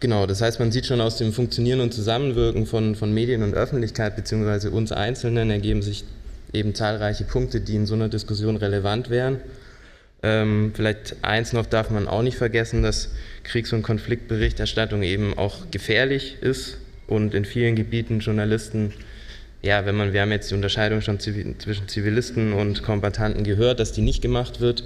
Genau, 0.00 0.26
das 0.26 0.40
heißt, 0.40 0.60
man 0.60 0.72
sieht 0.72 0.86
schon 0.86 1.00
aus 1.00 1.18
dem 1.18 1.32
Funktionieren 1.32 1.80
und 1.80 1.92
Zusammenwirken 1.92 2.66
von, 2.66 2.94
von 2.94 3.12
Medien 3.12 3.42
und 3.42 3.54
Öffentlichkeit 3.54 4.16
beziehungsweise 4.16 4.70
uns 4.70 4.92
Einzelnen 4.92 5.50
ergeben 5.50 5.82
sich 5.82 6.04
eben 6.52 6.74
zahlreiche 6.74 7.24
Punkte, 7.24 7.60
die 7.60 7.76
in 7.76 7.86
so 7.86 7.94
einer 7.94 8.08
Diskussion 8.08 8.56
relevant 8.56 9.10
wären. 9.10 9.40
Ähm, 10.22 10.72
vielleicht 10.74 11.16
eins 11.22 11.52
noch 11.52 11.66
darf 11.66 11.90
man 11.90 12.06
auch 12.06 12.22
nicht 12.22 12.36
vergessen, 12.36 12.82
dass 12.82 13.10
Kriegs- 13.42 13.72
und 13.72 13.82
Konfliktberichterstattung 13.82 15.02
eben 15.02 15.36
auch 15.36 15.70
gefährlich 15.70 16.36
ist 16.42 16.76
und 17.06 17.34
in 17.34 17.44
vielen 17.44 17.74
Gebieten 17.74 18.20
Journalisten, 18.20 18.92
ja, 19.62 19.86
wenn 19.86 19.96
man, 19.96 20.12
wir 20.12 20.20
haben 20.20 20.30
jetzt 20.30 20.50
die 20.50 20.54
Unterscheidung 20.54 21.00
schon 21.00 21.20
zwischen 21.20 21.88
Zivilisten 21.88 22.52
und 22.52 22.82
Kombatanten 22.82 23.44
gehört, 23.44 23.80
dass 23.80 23.92
die 23.92 24.02
nicht 24.02 24.20
gemacht 24.20 24.60
wird 24.60 24.84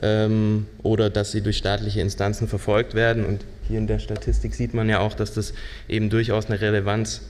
ähm, 0.00 0.66
oder 0.82 1.10
dass 1.10 1.32
sie 1.32 1.42
durch 1.42 1.58
staatliche 1.58 2.00
Instanzen 2.00 2.48
verfolgt 2.48 2.94
werden. 2.94 3.24
Und 3.24 3.44
hier 3.68 3.78
in 3.78 3.86
der 3.86 3.98
Statistik 3.98 4.54
sieht 4.54 4.74
man 4.74 4.88
ja 4.88 5.00
auch, 5.00 5.14
dass 5.14 5.34
das 5.34 5.52
eben 5.88 6.08
durchaus 6.08 6.46
eine 6.46 6.60
Relevanz 6.60 7.22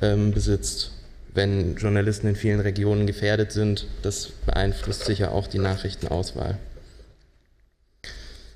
ähm, 0.00 0.32
besitzt 0.32 0.92
wenn 1.34 1.76
Journalisten 1.76 2.28
in 2.28 2.36
vielen 2.36 2.60
Regionen 2.60 3.06
gefährdet 3.06 3.52
sind. 3.52 3.86
Das 4.02 4.28
beeinflusst 4.46 5.04
sicher 5.04 5.32
auch 5.32 5.46
die 5.46 5.58
Nachrichtenauswahl. 5.58 6.58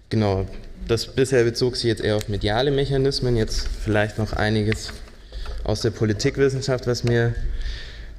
Genau, 0.09 0.47
das 0.87 1.07
bisher 1.07 1.43
bezog 1.43 1.75
sich 1.75 1.87
jetzt 1.87 2.03
eher 2.03 2.17
auf 2.17 2.29
mediale 2.29 2.71
Mechanismen, 2.71 3.37
jetzt 3.37 3.67
vielleicht 3.67 4.19
noch 4.19 4.33
einiges 4.33 4.93
aus 5.65 5.81
der 5.81 5.91
Politikwissenschaft, 5.91 6.87
was 6.87 7.03
mir 7.03 7.35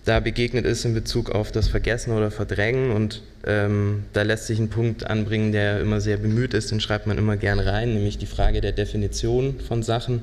da 0.04 0.20
begegnet 0.20 0.66
ist 0.66 0.84
in 0.84 0.94
Bezug 0.94 1.32
auf 1.32 1.52
das 1.52 1.70
Vergessen 1.70 2.12
oder 2.12 2.30
Verdrängen. 2.30 2.92
Und 2.92 3.22
ähm, 3.46 4.04
da 4.12 4.24
lässt 4.24 4.48
sich 4.48 4.60
ein 4.60 4.70
Punkt 4.70 5.06
anbringen, 5.06 5.54
der 5.54 5.80
immer 5.80 6.02
sehr 6.02 6.18
bemüht 6.18 6.54
ist, 6.54 6.72
den 6.72 6.82
schreibt 6.82 7.08
man 7.08 7.18
immer 7.18 7.38
gern 7.38 7.60
rein, 7.60 7.94
nämlich 7.94 8.18
die 8.18 8.26
Frage 8.26 8.60
der 8.60 8.74
Definition 8.74 9.60
von 9.60 9.82
Sachen. 9.82 10.22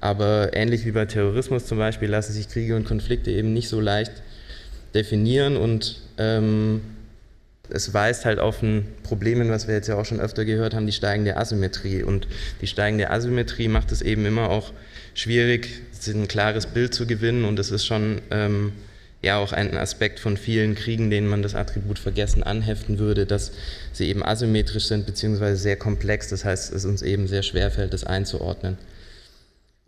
Aber 0.00 0.50
ähnlich 0.54 0.86
wie 0.86 0.92
bei 0.92 1.06
Terrorismus 1.06 1.66
zum 1.66 1.78
Beispiel 1.78 2.08
lassen 2.08 2.32
sich 2.32 2.48
Kriege 2.48 2.76
und 2.76 2.86
Konflikte 2.86 3.30
eben 3.30 3.52
nicht 3.52 3.68
so 3.68 3.80
leicht 3.80 4.12
definieren 4.94 5.56
und 5.56 6.00
ähm, 6.16 6.80
es 7.70 7.92
weist 7.94 8.24
halt 8.24 8.38
auf 8.38 8.62
ein 8.62 8.86
Problem 9.02 9.38
hin, 9.38 9.50
was 9.50 9.68
wir 9.68 9.74
jetzt 9.74 9.88
ja 9.88 9.96
auch 9.96 10.04
schon 10.04 10.20
öfter 10.20 10.44
gehört 10.44 10.74
haben, 10.74 10.86
die 10.86 10.92
steigende 10.92 11.36
Asymmetrie. 11.36 12.02
Und 12.02 12.28
die 12.60 12.66
steigende 12.66 13.10
Asymmetrie 13.10 13.68
macht 13.68 13.92
es 13.92 14.02
eben 14.02 14.24
immer 14.26 14.50
auch 14.50 14.72
schwierig, 15.14 15.68
ein 16.06 16.28
klares 16.28 16.66
Bild 16.66 16.94
zu 16.94 17.06
gewinnen. 17.06 17.44
Und 17.44 17.58
es 17.58 17.70
ist 17.70 17.84
schon 17.84 18.20
ähm, 18.30 18.72
ja 19.22 19.38
auch 19.38 19.52
ein 19.52 19.76
Aspekt 19.76 20.20
von 20.20 20.36
vielen 20.36 20.74
Kriegen, 20.74 21.10
denen 21.10 21.26
man 21.26 21.42
das 21.42 21.54
Attribut 21.54 21.98
Vergessen 21.98 22.42
anheften 22.42 22.98
würde, 22.98 23.26
dass 23.26 23.52
sie 23.92 24.08
eben 24.08 24.24
asymmetrisch 24.24 24.86
sind, 24.86 25.06
beziehungsweise 25.06 25.56
sehr 25.56 25.76
komplex. 25.76 26.28
Das 26.28 26.44
heißt, 26.44 26.72
es 26.72 26.84
uns 26.84 27.02
eben 27.02 27.26
sehr 27.26 27.42
schwer 27.42 27.70
fällt, 27.70 27.92
das 27.92 28.04
einzuordnen. 28.04 28.78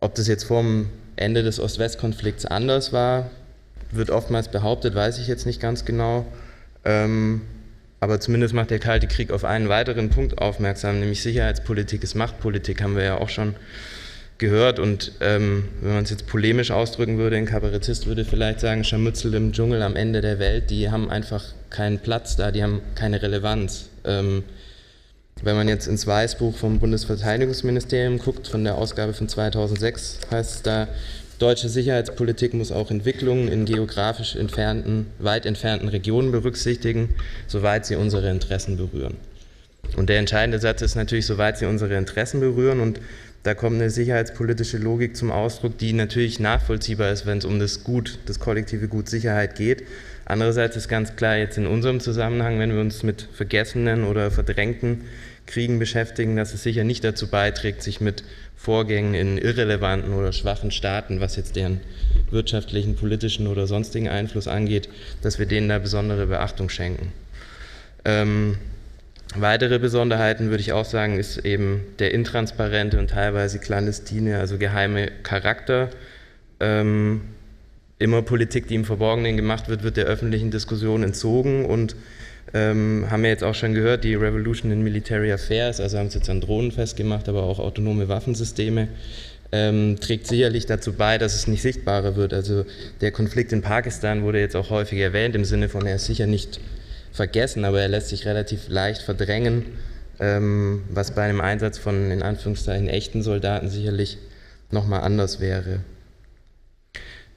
Ob 0.00 0.14
das 0.14 0.26
jetzt 0.28 0.44
vorm 0.44 0.88
Ende 1.16 1.42
des 1.42 1.60
Ost-West-Konflikts 1.60 2.46
anders 2.46 2.92
war, 2.92 3.30
wird 3.92 4.10
oftmals 4.10 4.48
behauptet, 4.48 4.94
weiß 4.94 5.18
ich 5.18 5.28
jetzt 5.28 5.46
nicht 5.46 5.60
ganz 5.60 5.84
genau. 5.84 6.24
Ähm, 6.84 7.42
aber 8.00 8.18
zumindest 8.18 8.54
macht 8.54 8.70
der 8.70 8.78
Kalte 8.78 9.06
Krieg 9.06 9.30
auf 9.30 9.44
einen 9.44 9.68
weiteren 9.68 10.10
Punkt 10.10 10.38
aufmerksam, 10.38 11.00
nämlich 11.00 11.22
Sicherheitspolitik 11.22 12.02
ist 12.02 12.14
Machtpolitik, 12.14 12.82
haben 12.82 12.96
wir 12.96 13.04
ja 13.04 13.18
auch 13.18 13.28
schon 13.28 13.54
gehört. 14.38 14.78
Und 14.78 15.12
ähm, 15.20 15.68
wenn 15.82 15.92
man 15.92 16.04
es 16.04 16.10
jetzt 16.10 16.26
polemisch 16.26 16.70
ausdrücken 16.70 17.18
würde, 17.18 17.36
ein 17.36 17.46
Kabarettist 17.46 18.06
würde 18.06 18.24
vielleicht 18.24 18.60
sagen, 18.60 18.82
Scharmützel 18.82 19.34
im 19.34 19.52
Dschungel 19.52 19.82
am 19.82 19.94
Ende 19.94 20.22
der 20.22 20.38
Welt, 20.40 20.70
die 20.70 20.90
haben 20.90 21.10
einfach 21.10 21.44
keinen 21.68 22.00
Platz 22.00 22.36
da, 22.36 22.50
die 22.50 22.62
haben 22.62 22.80
keine 22.94 23.22
Relevanz. 23.22 23.90
Ähm, 24.04 24.42
wenn 25.42 25.56
man 25.56 25.68
jetzt 25.68 25.86
ins 25.86 26.06
Weißbuch 26.06 26.56
vom 26.56 26.80
Bundesverteidigungsministerium 26.80 28.18
guckt, 28.18 28.48
von 28.48 28.64
der 28.64 28.74
Ausgabe 28.74 29.14
von 29.14 29.28
2006, 29.28 30.20
heißt 30.30 30.54
es 30.56 30.62
da, 30.62 30.88
Deutsche 31.40 31.70
Sicherheitspolitik 31.70 32.52
muss 32.52 32.70
auch 32.70 32.90
Entwicklungen 32.90 33.48
in 33.48 33.64
geografisch 33.64 34.36
entfernten, 34.36 35.06
weit 35.18 35.46
entfernten 35.46 35.88
Regionen 35.88 36.32
berücksichtigen, 36.32 37.14
soweit 37.46 37.86
sie 37.86 37.96
unsere 37.96 38.30
Interessen 38.30 38.76
berühren. 38.76 39.16
Und 39.96 40.10
der 40.10 40.18
entscheidende 40.18 40.58
Satz 40.58 40.82
ist 40.82 40.96
natürlich, 40.96 41.24
soweit 41.24 41.56
sie 41.56 41.64
unsere 41.64 41.96
Interessen 41.96 42.40
berühren. 42.40 42.80
Und 42.80 43.00
Da 43.42 43.54
kommt 43.54 43.76
eine 43.76 43.88
sicherheitspolitische 43.88 44.76
Logik 44.76 45.16
zum 45.16 45.30
Ausdruck, 45.30 45.78
die 45.78 45.94
natürlich 45.94 46.40
nachvollziehbar 46.40 47.10
ist, 47.10 47.24
wenn 47.24 47.38
es 47.38 47.46
um 47.46 47.58
das 47.58 47.84
Gut, 47.84 48.18
das 48.26 48.38
kollektive 48.38 48.86
Gut 48.86 49.08
Sicherheit 49.08 49.56
geht. 49.56 49.84
Andererseits 50.26 50.76
ist 50.76 50.88
ganz 50.88 51.16
klar 51.16 51.36
jetzt 51.36 51.56
in 51.56 51.66
unserem 51.66 52.00
Zusammenhang, 52.00 52.58
wenn 52.58 52.74
wir 52.74 52.82
uns 52.82 53.02
mit 53.02 53.26
vergessenen 53.32 54.04
oder 54.04 54.30
verdrängten 54.30 55.04
Kriegen 55.46 55.78
beschäftigen, 55.78 56.36
dass 56.36 56.52
es 56.52 56.62
sicher 56.62 56.84
nicht 56.84 57.02
dazu 57.02 57.28
beiträgt, 57.28 57.82
sich 57.82 58.02
mit 58.02 58.24
Vorgängen 58.60 59.14
in 59.14 59.38
irrelevanten 59.38 60.12
oder 60.12 60.34
schwachen 60.34 60.70
Staaten, 60.70 61.18
was 61.18 61.34
jetzt 61.36 61.56
deren 61.56 61.80
wirtschaftlichen, 62.30 62.94
politischen 62.94 63.46
oder 63.46 63.66
sonstigen 63.66 64.06
Einfluss 64.06 64.48
angeht, 64.48 64.90
dass 65.22 65.38
wir 65.38 65.46
denen 65.46 65.70
da 65.70 65.78
besondere 65.78 66.26
Beachtung 66.26 66.68
schenken. 66.68 67.10
Ähm, 68.04 68.58
weitere 69.34 69.78
Besonderheiten 69.78 70.50
würde 70.50 70.60
ich 70.60 70.74
auch 70.74 70.84
sagen, 70.84 71.18
ist 71.18 71.38
eben 71.38 71.86
der 72.00 72.12
intransparente 72.12 72.98
und 72.98 73.08
teilweise 73.08 73.60
clandestine, 73.60 74.38
also 74.38 74.58
geheime 74.58 75.10
Charakter. 75.22 75.88
Ähm, 76.60 77.22
immer 77.98 78.20
Politik, 78.20 78.68
die 78.68 78.74
im 78.74 78.84
Verborgenen 78.84 79.38
gemacht 79.38 79.70
wird, 79.70 79.84
wird 79.84 79.96
der 79.96 80.04
öffentlichen 80.04 80.50
Diskussion 80.50 81.02
entzogen 81.02 81.64
und 81.64 81.96
ähm, 82.52 83.06
haben 83.10 83.22
wir 83.22 83.30
jetzt 83.30 83.44
auch 83.44 83.54
schon 83.54 83.74
gehört, 83.74 84.04
die 84.04 84.14
Revolution 84.14 84.70
in 84.72 84.82
Military 84.82 85.32
Affairs, 85.32 85.80
also 85.80 85.98
haben 85.98 86.06
es 86.06 86.14
jetzt 86.14 86.28
an 86.30 86.40
Drohnen 86.40 86.72
festgemacht, 86.72 87.28
aber 87.28 87.42
auch 87.42 87.58
autonome 87.58 88.08
Waffensysteme, 88.08 88.88
ähm, 89.52 89.98
trägt 90.00 90.26
sicherlich 90.26 90.66
dazu 90.66 90.92
bei, 90.92 91.18
dass 91.18 91.34
es 91.34 91.46
nicht 91.46 91.62
sichtbarer 91.62 92.16
wird. 92.16 92.32
Also 92.32 92.64
der 93.00 93.12
Konflikt 93.12 93.52
in 93.52 93.62
Pakistan 93.62 94.22
wurde 94.22 94.40
jetzt 94.40 94.56
auch 94.56 94.70
häufig 94.70 94.98
erwähnt, 94.98 95.34
im 95.34 95.44
Sinne 95.44 95.68
von, 95.68 95.86
er 95.86 95.96
ist 95.96 96.06
sicher 96.06 96.26
nicht 96.26 96.60
vergessen, 97.12 97.64
aber 97.64 97.80
er 97.80 97.88
lässt 97.88 98.08
sich 98.08 98.26
relativ 98.26 98.68
leicht 98.68 99.02
verdrängen, 99.02 99.66
ähm, 100.20 100.82
was 100.90 101.14
bei 101.14 101.22
einem 101.22 101.40
Einsatz 101.40 101.78
von 101.78 102.10
in 102.10 102.22
Anführungszeichen 102.22 102.88
echten 102.88 103.22
Soldaten 103.22 103.68
sicherlich 103.68 104.18
nochmal 104.70 105.00
anders 105.00 105.40
wäre. 105.40 105.80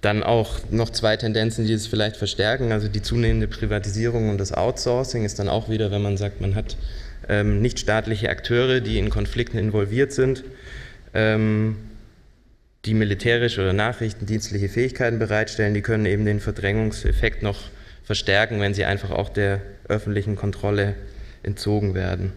Dann 0.03 0.22
auch 0.22 0.60
noch 0.69 0.89
zwei 0.89 1.15
Tendenzen, 1.15 1.65
die 1.65 1.72
es 1.72 1.88
vielleicht 1.88 2.17
verstärken. 2.17 2.74
Also 2.74 2.89
die 2.89 3.01
zunehmende 3.01 3.48
Privatisierung 3.48 4.29
und 4.29 4.38
das 4.38 4.51
Outsourcing 4.51 5.24
ist 5.24 5.39
dann 5.39 5.48
auch 5.48 5.69
wieder, 5.69 5.91
wenn 5.91 6.01
man 6.01 6.17
sagt, 6.17 6.41
man 6.41 6.55
hat 6.55 6.75
ähm, 7.29 7.62
nichtstaatliche 7.62 8.29
Akteure, 8.29 8.81
die 8.81 9.00
in 9.00 9.10
Konflikten 9.10 9.57
involviert 9.57 10.12
sind, 10.12 10.43
ähm, 11.13 11.77
die 12.83 12.93
militärische 12.93 13.62
oder 13.62 13.72
nachrichtendienstliche 13.72 14.67
Fähigkeiten 14.67 15.19
bereitstellen, 15.19 15.74
die 15.74 15.81
können 15.81 16.05
eben 16.05 16.25
den 16.25 16.41
Verdrängungseffekt 16.41 17.41
noch 17.41 17.62
verstärken, 18.03 18.60
wenn 18.60 18.74
sie 18.74 18.83
einfach 18.83 19.12
auch 19.12 19.29
der 19.29 19.62
öffentlichen 19.88 20.36
Kontrolle 20.36 20.95
entzogen 21.43 21.93
werden. 21.93 22.33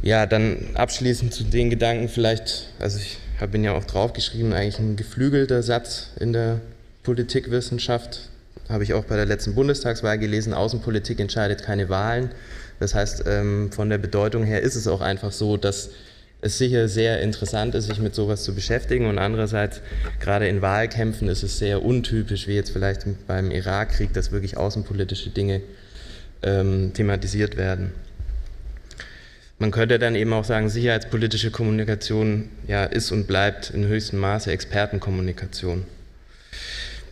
Ja, 0.00 0.24
dann 0.24 0.76
abschließend 0.76 1.34
zu 1.34 1.44
den 1.44 1.68
Gedanken 1.68 2.08
vielleicht, 2.08 2.70
also 2.78 2.98
ich 3.00 3.18
habe 3.40 3.56
ihn 3.56 3.64
ja 3.64 3.72
auch 3.72 3.84
draufgeschrieben, 3.84 4.52
eigentlich 4.52 4.78
ein 4.78 4.96
geflügelter 4.96 5.62
Satz 5.62 6.10
in 6.18 6.32
der 6.32 6.60
Politikwissenschaft. 7.02 8.30
Habe 8.68 8.82
ich 8.82 8.94
auch 8.94 9.04
bei 9.04 9.16
der 9.16 9.26
letzten 9.26 9.54
Bundestagswahl 9.54 10.18
gelesen, 10.18 10.54
Außenpolitik 10.54 11.20
entscheidet 11.20 11.62
keine 11.62 11.88
Wahlen. 11.88 12.30
Das 12.80 12.94
heißt, 12.94 13.24
ähm, 13.26 13.70
von 13.72 13.88
der 13.88 13.98
Bedeutung 13.98 14.44
her 14.44 14.62
ist 14.62 14.74
es 14.74 14.86
auch 14.86 15.00
einfach 15.00 15.32
so, 15.32 15.56
dass 15.56 15.90
es 16.40 16.58
sicher 16.58 16.88
sehr 16.88 17.22
interessant 17.22 17.74
ist, 17.74 17.86
sich 17.86 17.98
mit 17.98 18.14
sowas 18.14 18.42
zu 18.42 18.54
beschäftigen 18.54 19.06
und 19.06 19.18
andererseits 19.18 19.80
gerade 20.20 20.48
in 20.48 20.60
Wahlkämpfen 20.60 21.28
ist 21.28 21.42
es 21.42 21.58
sehr 21.58 21.82
untypisch, 21.82 22.46
wie 22.46 22.54
jetzt 22.54 22.70
vielleicht 22.70 23.06
beim 23.26 23.50
Irakkrieg, 23.50 24.12
dass 24.12 24.32
wirklich 24.32 24.56
außenpolitische 24.56 25.30
Dinge 25.30 25.62
ähm, 26.42 26.92
thematisiert 26.92 27.56
werden. 27.56 27.92
Man 29.58 29.70
könnte 29.70 29.98
dann 29.98 30.14
eben 30.14 30.32
auch 30.34 30.44
sagen, 30.44 30.68
sicherheitspolitische 30.68 31.50
Kommunikation 31.50 32.50
ja, 32.66 32.84
ist 32.84 33.10
und 33.10 33.26
bleibt 33.26 33.70
in 33.70 33.86
höchstem 33.86 34.18
Maße 34.18 34.50
Expertenkommunikation. 34.50 35.84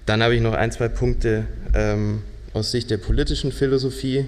Dann 0.04 0.22
habe 0.22 0.34
ich 0.34 0.42
noch 0.42 0.52
ein, 0.52 0.71
zwei 0.71 0.88
Punkte 0.88 1.47
ähm, 1.75 2.23
aus 2.52 2.71
Sicht 2.71 2.90
der 2.90 2.99
politischen 2.99 3.50
Philosophie. 3.50 4.26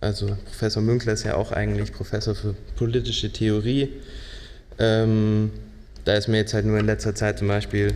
Also 0.00 0.36
Professor 0.46 0.82
Münkler 0.82 1.12
ist 1.12 1.24
ja 1.24 1.36
auch 1.36 1.52
eigentlich 1.52 1.92
Professor 1.92 2.34
für 2.34 2.54
politische 2.74 3.32
Theorie. 3.32 3.90
Ähm, 4.80 5.52
da 6.04 6.14
ist 6.14 6.26
mir 6.26 6.38
jetzt 6.38 6.54
halt 6.54 6.66
nur 6.66 6.78
in 6.78 6.86
letzter 6.86 7.14
Zeit 7.14 7.38
zum 7.38 7.46
Beispiel 7.46 7.94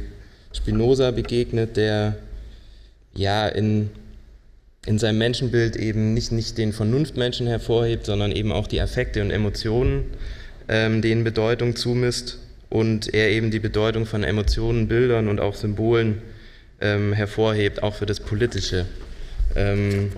Spinoza 0.52 1.10
begegnet, 1.10 1.76
der 1.76 2.16
ja 3.14 3.48
in 3.48 3.90
in 4.86 4.98
seinem 4.98 5.18
Menschenbild 5.18 5.76
eben 5.76 6.14
nicht, 6.14 6.32
nicht 6.32 6.56
den 6.58 6.72
Vernunftmenschen 6.72 7.46
hervorhebt, 7.46 8.06
sondern 8.06 8.32
eben 8.32 8.52
auch 8.52 8.68
die 8.68 8.80
Affekte 8.80 9.20
und 9.20 9.30
Emotionen, 9.30 10.04
ähm, 10.68 11.02
denen 11.02 11.24
Bedeutung 11.24 11.74
zumisst 11.74 12.38
und 12.70 13.12
er 13.12 13.30
eben 13.30 13.50
die 13.50 13.58
Bedeutung 13.58 14.06
von 14.06 14.22
Emotionen, 14.22 14.86
Bildern 14.86 15.28
und 15.28 15.40
auch 15.40 15.56
Symbolen 15.56 16.22
ähm, 16.80 17.12
hervorhebt, 17.12 17.82
auch 17.82 17.94
für 17.94 18.06
das 18.06 18.20
Politische. 18.20 18.86
Ähm, 19.56 20.12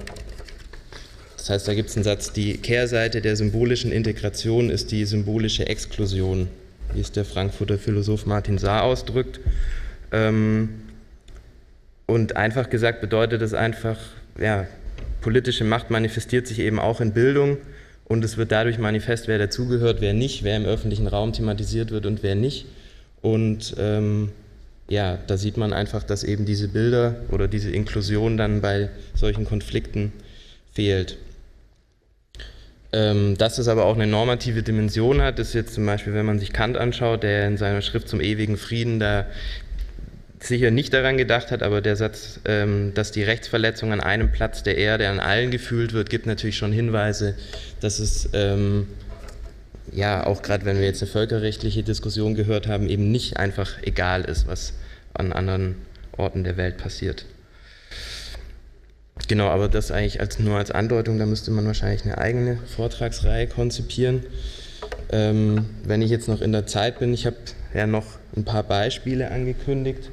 das 1.37 1.51
heißt, 1.51 1.69
da 1.69 1.75
gibt 1.75 1.89
es 1.89 1.97
einen 1.97 2.05
Satz, 2.05 2.33
die 2.33 2.59
Kehrseite 2.59 3.23
der 3.23 3.37
symbolischen 3.37 3.91
Integration 3.91 4.69
ist 4.69 4.91
die 4.91 5.07
symbolische 5.07 5.67
Exklusion, 5.67 6.49
wie 6.93 7.01
es 7.01 7.11
der 7.11 7.25
Frankfurter 7.25 7.79
Philosoph 7.79 8.27
Martin 8.27 8.59
Saar 8.59 8.83
ausdrückt. 8.83 9.41
Ähm, 10.13 10.69
und 12.07 12.37
einfach 12.37 12.69
gesagt 12.69 13.01
bedeutet 13.01 13.41
es 13.41 13.55
einfach, 13.55 13.99
ja, 14.39 14.67
politische 15.21 15.65
Macht 15.65 15.91
manifestiert 15.91 16.47
sich 16.47 16.61
eben 16.61 16.79
auch 16.79 17.01
in 17.01 17.13
Bildung 17.13 17.59
und 18.05 18.25
es 18.25 18.37
wird 18.37 18.53
dadurch 18.53 18.79
manifest, 18.79 19.29
wer 19.29 19.39
dazugehört, 19.39 20.01
wer 20.01 20.15
nicht, 20.15 20.43
wer 20.43 20.57
im 20.57 20.65
öffentlichen 20.65 21.07
Raum 21.07 21.33
thematisiert 21.33 21.91
wird 21.91 22.07
und 22.07 22.23
wer 22.23 22.35
nicht. 22.35 22.67
Und 23.21 23.75
ähm, 23.79 24.31
ja, 24.89 25.19
da 25.27 25.37
sieht 25.37 25.57
man 25.57 25.73
einfach, 25.73 26.03
dass 26.03 26.25
eben 26.25 26.47
diese 26.47 26.69
Bilder 26.69 27.17
oder 27.31 27.49
diese 27.49 27.71
Inklusion 27.71 28.37
dann 28.37 28.61
bei 28.61 28.89
solchen 29.15 29.45
Konflikten 29.45 30.13
fehlt. 30.73 31.19
Ähm, 32.91 33.37
dass 33.37 33.59
es 33.59 33.69
aber 33.69 33.85
auch 33.85 33.97
eine 33.97 34.07
normative 34.07 34.63
Dimension 34.63 35.21
hat, 35.21 35.39
ist 35.39 35.53
jetzt 35.53 35.75
zum 35.75 35.85
Beispiel, 35.85 36.15
wenn 36.15 36.25
man 36.25 36.39
sich 36.39 36.55
Kant 36.55 36.79
anschaut, 36.79 37.23
der 37.23 37.47
in 37.47 37.59
seiner 37.59 37.83
Schrift 37.83 38.09
zum 38.09 38.23
ewigen 38.23 38.57
Frieden 38.57 38.99
da 38.99 39.27
sicher 40.41 40.71
nicht 40.71 40.93
daran 40.93 41.17
gedacht 41.17 41.51
hat, 41.51 41.63
aber 41.63 41.81
der 41.81 41.97
Satz, 41.97 42.41
ähm, 42.45 42.93
dass 42.95 43.11
die 43.13 43.23
Rechtsverletzung 43.23 43.93
an 43.93 44.01
einem 44.01 44.31
Platz 44.31 44.63
der 44.63 44.79
Erde 44.79 45.09
an 45.09 45.21
allen 45.21 45.51
gefühlt 45.51 45.93
wird, 45.93 46.11
gibt 46.11 46.27
natürlich 46.27 46.57
schon 46.57 46.73
Hinweise, 46.73 47.35
dass 47.81 47.99
es 47.99 48.29
ähm, 48.33 48.87
ja 49.93 50.27
auch 50.27 50.43
gerade 50.43 50.65
wenn 50.65 50.79
wir 50.79 50.85
jetzt 50.85 51.03
eine 51.03 51.11
völkerrechtliche 51.11 51.83
Diskussion 51.83 52.35
gehört 52.35 52.67
haben, 52.69 52.89
eben 52.89 53.11
nicht 53.11 53.37
einfach 53.37 53.83
egal 53.83 54.25
ist, 54.25 54.47
was 54.47 54.75
an 55.15 55.33
anderen 55.33 55.77
Orten 56.17 56.45
der 56.45 56.57
Welt 56.57 56.77
passiert. 56.77 57.25
Genau, 59.27 59.49
aber 59.49 59.69
das 59.69 59.91
eigentlich 59.91 60.21
als, 60.21 60.39
nur 60.39 60.57
als 60.57 60.71
Andeutung, 60.71 61.19
da 61.19 61.27
müsste 61.27 61.51
man 61.51 61.67
wahrscheinlich 61.67 62.05
eine 62.05 62.19
eigene 62.19 62.59
Vortragsreihe 62.77 63.49
konzipieren. 63.49 64.25
Ähm, 65.11 65.67
wenn 65.85 66.03
ich 66.03 66.11
jetzt 66.11 66.29
noch 66.29 66.41
in 66.41 66.53
der 66.53 66.67
Zeit 66.67 67.01
bin, 67.01 67.13
ich 67.13 67.27
habe 67.27 67.37
ja 67.75 67.87
noch 67.87 68.05
ein 68.37 68.45
paar 68.45 68.63
Beispiele 68.63 69.31
angekündigt. 69.31 70.11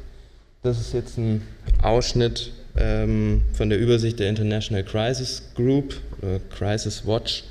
Das 0.66 0.82
ist 0.82 0.96
jetzt 0.96 1.20
ein 1.20 1.44
Ausschnitt 1.84 2.52
ähm, 2.76 3.44
von 3.54 3.70
der 3.70 3.78
Übersicht 3.78 4.18
der 4.20 4.30
International 4.30 4.84
Crisis 4.84 5.44
Group, 5.54 5.94
oder 6.24 6.40
Crisis 6.58 7.06
Watch. 7.06 7.44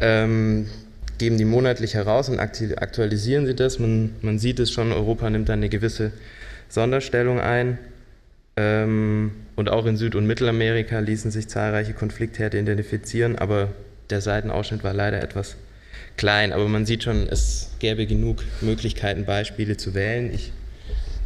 Ähm, 0.00 0.68
geben 1.18 1.36
die 1.36 1.44
monatlich 1.44 1.94
heraus 1.94 2.28
und 2.28 2.38
aktualisieren 2.38 3.46
sie 3.46 3.56
das. 3.56 3.80
Man, 3.80 4.10
man 4.22 4.38
sieht 4.38 4.60
es 4.60 4.70
schon, 4.70 4.92
Europa 4.92 5.28
nimmt 5.30 5.48
da 5.48 5.54
eine 5.54 5.68
gewisse 5.68 6.12
Sonderstellung 6.68 7.40
ein. 7.40 7.78
Ähm, 8.56 9.32
und 9.56 9.68
auch 9.68 9.84
in 9.86 9.96
Süd- 9.96 10.14
und 10.14 10.24
Mittelamerika 10.24 11.00
ließen 11.00 11.32
sich 11.32 11.48
zahlreiche 11.48 11.92
Konfliktherde 11.92 12.56
identifizieren, 12.56 13.36
aber 13.36 13.70
der 14.10 14.20
Seitenausschnitt 14.20 14.84
war 14.84 14.94
leider 14.94 15.20
etwas 15.20 15.56
klein. 16.16 16.52
Aber 16.52 16.68
man 16.68 16.86
sieht 16.86 17.02
schon, 17.02 17.26
es 17.28 17.72
gäbe 17.80 18.06
genug 18.06 18.44
Möglichkeiten, 18.60 19.24
Beispiele 19.24 19.76
zu 19.76 19.94
wählen. 19.94 20.32
Ich 20.32 20.52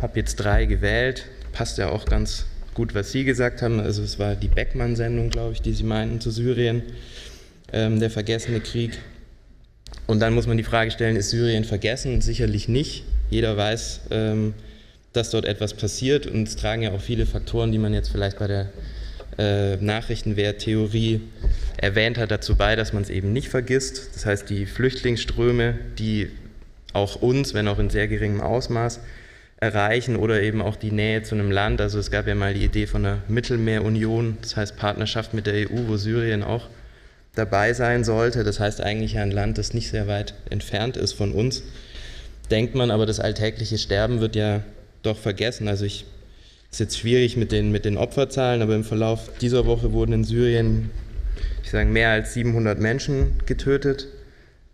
habe 0.00 0.18
jetzt 0.18 0.36
drei 0.36 0.66
gewählt. 0.66 1.26
Passt 1.52 1.78
ja 1.78 1.88
auch 1.90 2.04
ganz 2.04 2.46
gut, 2.74 2.94
was 2.94 3.12
Sie 3.12 3.24
gesagt 3.24 3.62
haben. 3.62 3.80
Also 3.80 4.02
es 4.02 4.18
war 4.18 4.34
die 4.34 4.48
Beckmann-Sendung, 4.48 5.30
glaube 5.30 5.52
ich, 5.52 5.62
die 5.62 5.72
Sie 5.72 5.84
meinten 5.84 6.20
zu 6.20 6.30
Syrien, 6.30 6.82
ähm, 7.72 8.00
der 8.00 8.10
vergessene 8.10 8.60
Krieg. 8.60 8.98
Und 10.06 10.20
dann 10.20 10.34
muss 10.34 10.46
man 10.46 10.56
die 10.56 10.62
Frage 10.62 10.90
stellen, 10.90 11.16
ist 11.16 11.30
Syrien 11.30 11.64
vergessen? 11.64 12.20
Sicherlich 12.20 12.68
nicht. 12.68 13.04
Jeder 13.30 13.56
weiß, 13.56 14.02
ähm, 14.10 14.54
dass 15.12 15.30
dort 15.30 15.46
etwas 15.46 15.74
passiert 15.74 16.26
und 16.26 16.46
es 16.46 16.56
tragen 16.56 16.82
ja 16.82 16.92
auch 16.92 17.00
viele 17.00 17.26
Faktoren, 17.26 17.72
die 17.72 17.78
man 17.78 17.94
jetzt 17.94 18.10
vielleicht 18.10 18.38
bei 18.38 18.46
der 18.46 18.68
äh, 19.38 19.76
Nachrichtenwerttheorie 19.76 21.22
erwähnt 21.78 22.18
hat, 22.18 22.30
dazu 22.30 22.56
bei, 22.56 22.76
dass 22.76 22.92
man 22.92 23.02
es 23.02 23.10
eben 23.10 23.32
nicht 23.32 23.48
vergisst. 23.48 24.10
Das 24.14 24.26
heißt, 24.26 24.50
die 24.50 24.66
Flüchtlingsströme, 24.66 25.74
die 25.98 26.28
auch 26.92 27.16
uns, 27.16 27.52
wenn 27.54 27.68
auch 27.68 27.78
in 27.78 27.90
sehr 27.90 28.08
geringem 28.08 28.40
Ausmaß, 28.40 29.00
erreichen 29.58 30.16
oder 30.16 30.42
eben 30.42 30.60
auch 30.60 30.76
die 30.76 30.90
Nähe 30.90 31.22
zu 31.22 31.34
einem 31.34 31.50
Land. 31.50 31.80
Also 31.80 31.98
es 31.98 32.10
gab 32.10 32.26
ja 32.26 32.34
mal 32.34 32.54
die 32.54 32.64
Idee 32.64 32.86
von 32.86 33.04
einer 33.04 33.18
Mittelmeerunion, 33.28 34.36
das 34.42 34.56
heißt 34.56 34.76
Partnerschaft 34.76 35.32
mit 35.34 35.46
der 35.46 35.70
EU, 35.70 35.88
wo 35.88 35.96
Syrien 35.96 36.42
auch 36.42 36.68
dabei 37.34 37.72
sein 37.72 38.04
sollte. 38.04 38.44
Das 38.44 38.60
heißt 38.60 38.80
eigentlich 38.80 39.18
ein 39.18 39.30
Land, 39.30 39.58
das 39.58 39.74
nicht 39.74 39.88
sehr 39.88 40.06
weit 40.06 40.34
entfernt 40.50 40.96
ist 40.96 41.12
von 41.12 41.32
uns. 41.32 41.62
denkt 42.50 42.74
man, 42.74 42.90
aber 42.90 43.06
das 43.06 43.18
alltägliche 43.18 43.78
Sterben 43.78 44.20
wird 44.20 44.36
ja 44.36 44.62
doch 45.02 45.18
vergessen. 45.18 45.68
Also 45.68 45.84
ich 45.84 46.04
ist 46.70 46.80
jetzt 46.80 46.98
schwierig 46.98 47.36
mit 47.36 47.52
den, 47.52 47.72
mit 47.72 47.84
den 47.84 47.96
Opferzahlen, 47.96 48.62
aber 48.62 48.74
im 48.74 48.84
Verlauf 48.84 49.30
dieser 49.40 49.66
Woche 49.66 49.92
wurden 49.92 50.12
in 50.12 50.24
Syrien, 50.24 50.90
ich 51.62 51.70
sage, 51.70 51.88
mehr 51.88 52.10
als 52.10 52.34
700 52.34 52.78
Menschen 52.78 53.38
getötet. 53.46 54.08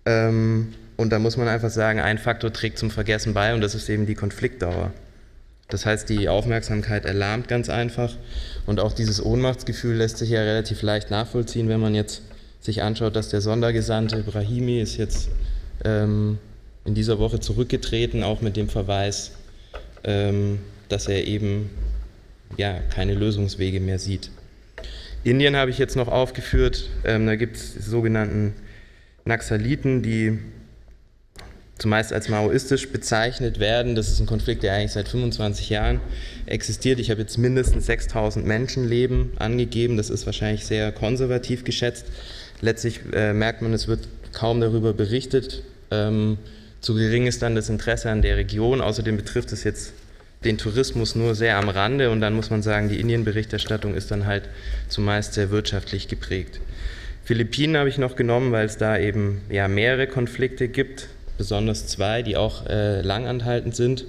Ähm, 0.05 0.75
und 0.97 1.11
da 1.11 1.19
muss 1.19 1.37
man 1.37 1.49
einfach 1.49 1.71
sagen, 1.71 2.01
ein 2.01 2.19
Faktor 2.19 2.53
trägt 2.53 2.79
zum 2.79 2.91
Vergessen 2.91 3.35
bei 3.35 3.55
und 3.55 3.61
das 3.61 3.75
ist 3.75 3.89
eben 3.89 4.07
die 4.07 4.15
Konfliktdauer. 4.15 4.93
Das 5.69 5.87
heißt, 5.87 6.09
die 6.09 6.29
Aufmerksamkeit 6.29 7.07
erlahmt 7.07 7.49
ganz 7.49 7.71
einfach 7.71 8.15
und 8.67 8.79
auch 8.79 8.93
dieses 8.93 9.25
Ohnmachtsgefühl 9.25 9.97
lässt 9.97 10.19
sich 10.19 10.31
ja 10.31 10.41
relativ 10.41 10.83
leicht 10.83 11.11
nachvollziehen, 11.11 11.69
wenn 11.69 11.81
man 11.81 11.95
jetzt 11.95 12.23
sich 12.61 12.83
anschaut, 12.83 13.17
dass 13.17 13.31
der 13.31 13.41
Sondergesandte 13.41 14.23
Brahimi 14.23 14.81
ist 14.81 14.97
jetzt 14.97 15.31
ähm, 15.85 16.39
in 16.85 16.95
dieser 16.95 17.19
Woche 17.19 17.41
zurückgetreten, 17.41 18.23
auch 18.23 18.41
mit 18.41 18.57
dem 18.57 18.69
Verweis, 18.69 19.33
ähm, 20.05 20.59
dass 20.89 21.09
er 21.09 21.27
eben 21.27 21.71
ja, 22.57 22.81
keine 22.95 23.15
Lösungswege 23.15 23.81
mehr 23.81 23.99
sieht. 23.99 24.31
Indien 25.25 25.57
habe 25.57 25.71
ich 25.71 25.79
jetzt 25.79 25.97
noch 25.97 26.09
aufgeführt, 26.09 26.91
ähm, 27.05 27.27
da 27.27 27.37
gibt 27.37 27.57
es 27.57 27.75
sogenannten 27.75 28.55
Naxaliten, 29.25 30.03
die 30.03 30.39
zumeist 31.83 32.13
als 32.13 32.29
maoistisch 32.29 32.89
bezeichnet 32.91 33.59
werden. 33.59 33.97
Das 33.97 34.09
ist 34.09 34.21
ein 34.21 34.27
Konflikt, 34.27 34.63
der 34.63 34.75
eigentlich 34.75 34.93
seit 34.93 35.09
25 35.09 35.69
Jahren 35.69 36.01
existiert. 36.47 37.01
Ich 37.01 37.11
habe 37.11 37.21
jetzt 37.21 37.39
mindestens 37.39 37.87
6000 37.87 38.47
Menschenleben 38.47 39.33
angegeben. 39.39 39.97
Das 39.97 40.09
ist 40.09 40.25
wahrscheinlich 40.25 40.65
sehr 40.65 40.93
konservativ 40.93 41.65
geschätzt. 41.65 42.07
Letztlich 42.61 43.01
äh, 43.13 43.33
merkt 43.33 43.63
man, 43.63 43.73
es 43.73 43.89
wird 43.89 44.07
kaum 44.33 44.61
darüber 44.61 44.93
berichtet. 44.95 45.65
Ähm, 45.91 46.39
zu 46.81 46.95
gering 46.95 47.27
ist 47.27 47.43
dann 47.43 47.57
das 47.57 47.69
Interesse 47.69 48.11
an 48.11 48.23
der 48.23 48.37
Region. 48.37 48.81
Außerdem 48.81 49.17
betrifft 49.17 49.51
es 49.51 49.65
jetzt 49.65 49.93
den 50.45 50.59
Tourismus 50.59 51.17
nur 51.17 51.35
sehr 51.35 51.59
am 51.59 51.69
Rande 51.69 52.11
und 52.11 52.21
dann 52.21 52.35
muss 52.35 52.51
man 52.51 52.63
sagen, 52.63 52.89
die 52.89 53.01
Indien-Berichterstattung 53.01 53.95
ist 53.95 54.13
dann 54.13 54.27
halt 54.27 54.45
zumeist 54.89 55.35
sehr 55.35 55.51
wirtschaftlich 55.51 56.07
geprägt. 56.07 56.61
Philippinen 57.25 57.77
habe 57.77 57.89
ich 57.89 57.99
noch 57.99 58.15
genommen, 58.15 58.53
weil 58.53 58.67
es 58.67 58.77
da 58.77 58.99
eben 58.99 59.41
ja 59.51 59.67
mehrere 59.67 60.07
Konflikte 60.07 60.69
gibt 60.69 61.09
besonders 61.43 61.89
zwei, 61.89 62.23
die 62.23 62.37
auch 62.37 62.67
äh, 62.67 63.01
langanhaltend 63.01 63.75
sind. 63.75 64.05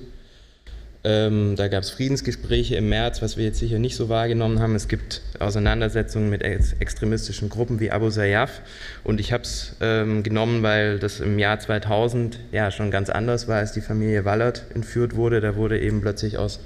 Ähm, 1.04 1.56
da 1.56 1.68
gab 1.68 1.82
es 1.82 1.90
Friedensgespräche 1.90 2.76
im 2.76 2.90
März, 2.90 3.24
was 3.24 3.38
wir 3.38 3.46
jetzt 3.46 3.58
sicher 3.58 3.80
nicht 3.80 3.96
so 3.96 4.08
wahrgenommen 4.08 4.60
haben. 4.60 4.76
Es 4.76 4.88
gibt 4.88 5.24
Auseinandersetzungen 5.40 6.30
mit 6.30 6.44
ex 6.44 6.74
extremistischen 6.74 7.50
Gruppen 7.50 7.80
wie 7.80 7.90
Abu 7.90 8.12
Sayyaf. 8.12 8.62
Und 9.04 9.20
ich 9.20 9.34
habe 9.34 9.42
es 9.42 9.76
ähm, 9.82 10.22
genommen, 10.22 10.62
weil 10.62 11.00
das 11.00 11.22
im 11.22 11.40
Jahr 11.40 11.60
2000 11.60 12.38
ja 12.52 12.70
schon 12.70 12.92
ganz 12.92 13.10
anders 13.10 13.48
war, 13.48 13.58
als 13.58 13.72
die 13.72 13.82
Familie 13.82 14.26
Wallert 14.26 14.66
entführt 14.76 15.16
wurde. 15.16 15.42
Da 15.42 15.56
wurde 15.56 15.80
eben 15.80 16.02
plötzlich 16.02 16.38
aus 16.38 16.60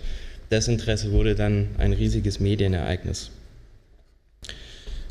Desinteresse 0.52 1.14
wurde 1.14 1.34
dann 1.34 1.70
ein 1.78 1.94
riesiges 1.94 2.42
Medienereignis. 2.42 3.32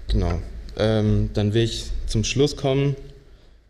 Genau. 0.08 0.42
Ähm, 0.78 1.30
dann 1.32 1.54
will 1.54 1.62
ich 1.62 1.86
zum 2.06 2.24
Schluss 2.24 2.56
kommen. 2.56 2.94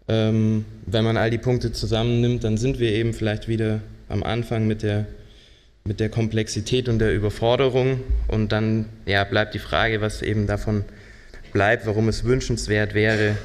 Ähm, 0.08 0.64
wenn 0.86 1.04
man 1.04 1.16
all 1.16 1.30
die 1.30 1.38
Punkte 1.38 1.72
zusammennimmt, 1.72 2.44
dann 2.44 2.56
sind 2.56 2.78
wir 2.78 2.90
eben 2.92 3.12
vielleicht 3.12 3.48
wieder 3.48 3.80
am 4.08 4.22
Anfang 4.22 4.66
mit 4.66 4.82
der, 4.82 5.06
mit 5.84 6.00
der 6.00 6.08
Komplexität 6.08 6.88
und 6.88 6.98
der 6.98 7.12
Überforderung. 7.14 8.00
Und 8.28 8.52
dann 8.52 8.86
ja, 9.04 9.24
bleibt 9.24 9.54
die 9.54 9.58
Frage, 9.58 10.00
was 10.00 10.22
eben 10.22 10.46
davon 10.46 10.84
bleibt, 11.52 11.86
warum 11.86 12.08
es 12.08 12.24
wünschenswert 12.24 12.94
wäre, 12.94 13.36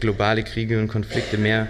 globale 0.00 0.42
Kriege 0.42 0.78
und 0.78 0.88
Konflikte 0.88 1.38
mehr 1.38 1.68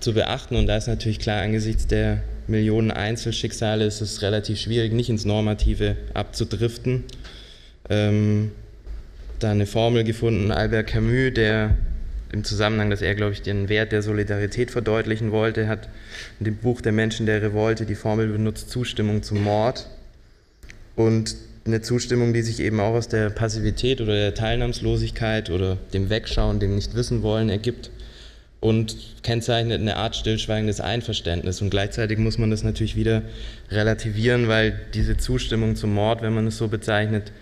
zu 0.00 0.12
beachten. 0.12 0.56
Und 0.56 0.66
da 0.66 0.76
ist 0.76 0.88
natürlich 0.88 1.18
klar, 1.18 1.40
angesichts 1.40 1.86
der 1.86 2.22
Millionen 2.46 2.90
Einzelschicksale 2.90 3.86
ist 3.86 4.02
es 4.02 4.20
relativ 4.20 4.58
schwierig, 4.58 4.92
nicht 4.92 5.08
ins 5.08 5.24
Normative 5.24 5.96
abzudriften. 6.12 7.04
Ähm, 7.88 8.50
da 9.38 9.50
eine 9.50 9.66
Formel 9.66 10.04
gefunden, 10.04 10.50
Albert 10.50 10.88
Camus, 10.88 11.32
der 11.34 11.76
im 12.32 12.44
Zusammenhang, 12.44 12.90
dass 12.90 13.02
er, 13.02 13.14
glaube 13.14 13.32
ich, 13.32 13.42
den 13.42 13.68
Wert 13.68 13.92
der 13.92 14.02
Solidarität 14.02 14.70
verdeutlichen 14.70 15.30
wollte, 15.30 15.68
hat 15.68 15.88
in 16.40 16.44
dem 16.44 16.56
Buch 16.56 16.80
Der 16.80 16.92
Menschen 16.92 17.26
der 17.26 17.42
Revolte 17.42 17.86
die 17.86 17.94
Formel 17.94 18.28
benutzt, 18.28 18.70
Zustimmung 18.70 19.22
zum 19.22 19.42
Mord. 19.42 19.88
Und 20.96 21.36
eine 21.66 21.80
Zustimmung, 21.80 22.34
die 22.34 22.42
sich 22.42 22.60
eben 22.60 22.80
auch 22.80 22.94
aus 22.94 23.08
der 23.08 23.30
Passivität 23.30 24.00
oder 24.00 24.14
der 24.14 24.34
Teilnahmslosigkeit 24.34 25.50
oder 25.50 25.78
dem 25.92 26.10
Wegschauen, 26.10 26.60
dem 26.60 26.74
Nichtwissenwollen 26.74 27.48
ergibt 27.48 27.90
und 28.60 28.96
kennzeichnet 29.22 29.80
eine 29.80 29.96
Art 29.96 30.16
stillschweigendes 30.16 30.80
Einverständnis. 30.80 31.60
Und 31.60 31.70
gleichzeitig 31.70 32.18
muss 32.18 32.38
man 32.38 32.50
das 32.50 32.62
natürlich 32.62 32.96
wieder 32.96 33.22
relativieren, 33.70 34.48
weil 34.48 34.80
diese 34.94 35.16
Zustimmung 35.16 35.76
zum 35.76 35.94
Mord, 35.94 36.22
wenn 36.22 36.34
man 36.34 36.46
es 36.46 36.56
so 36.56 36.68
bezeichnet, 36.68 37.32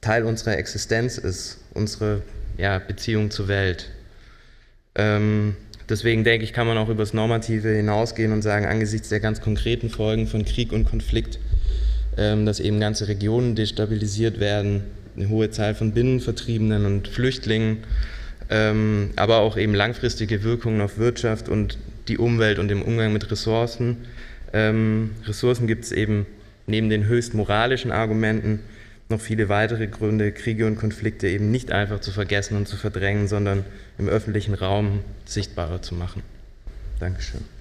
Teil 0.00 0.24
unserer 0.24 0.56
Existenz 0.56 1.18
ist, 1.18 1.58
unsere 1.74 2.22
ja, 2.58 2.78
Beziehung 2.78 3.30
zur 3.30 3.48
Welt. 3.48 3.90
Ähm, 4.94 5.56
deswegen 5.88 6.24
denke 6.24 6.44
ich, 6.44 6.52
kann 6.52 6.66
man 6.66 6.78
auch 6.78 6.88
über 6.88 7.02
das 7.02 7.14
Normative 7.14 7.68
hinausgehen 7.68 8.32
und 8.32 8.42
sagen, 8.42 8.66
angesichts 8.66 9.08
der 9.08 9.20
ganz 9.20 9.40
konkreten 9.40 9.90
Folgen 9.90 10.26
von 10.26 10.44
Krieg 10.44 10.72
und 10.72 10.84
Konflikt, 10.84 11.38
ähm, 12.16 12.46
dass 12.46 12.60
eben 12.60 12.80
ganze 12.80 13.08
Regionen 13.08 13.54
destabilisiert 13.54 14.40
werden, 14.40 14.82
eine 15.16 15.28
hohe 15.28 15.50
Zahl 15.50 15.74
von 15.74 15.92
Binnenvertriebenen 15.92 16.86
und 16.86 17.08
Flüchtlingen, 17.08 17.78
ähm, 18.50 19.10
aber 19.16 19.38
auch 19.38 19.56
eben 19.56 19.74
langfristige 19.74 20.42
Wirkungen 20.42 20.80
auf 20.80 20.98
Wirtschaft 20.98 21.48
und 21.48 21.78
die 22.08 22.18
Umwelt 22.18 22.58
und 22.58 22.68
den 22.68 22.82
Umgang 22.82 23.12
mit 23.12 23.30
Ressourcen. 23.30 23.98
Ähm, 24.52 25.10
Ressourcen 25.26 25.66
gibt 25.66 25.84
es 25.84 25.92
eben 25.92 26.26
neben 26.66 26.88
den 26.88 27.06
höchst 27.06 27.34
moralischen 27.34 27.92
Argumenten 27.92 28.60
noch 29.08 29.20
viele 29.20 29.48
weitere 29.48 29.86
Gründe, 29.86 30.32
Kriege 30.32 30.66
und 30.66 30.76
Konflikte 30.76 31.28
eben 31.28 31.50
nicht 31.50 31.72
einfach 31.72 32.00
zu 32.00 32.12
vergessen 32.12 32.56
und 32.56 32.68
zu 32.68 32.76
verdrängen, 32.76 33.28
sondern 33.28 33.64
im 33.98 34.08
öffentlichen 34.08 34.54
Raum 34.54 35.00
sichtbarer 35.24 35.82
zu 35.82 35.94
machen. 35.94 36.22
Dankeschön. 37.00 37.57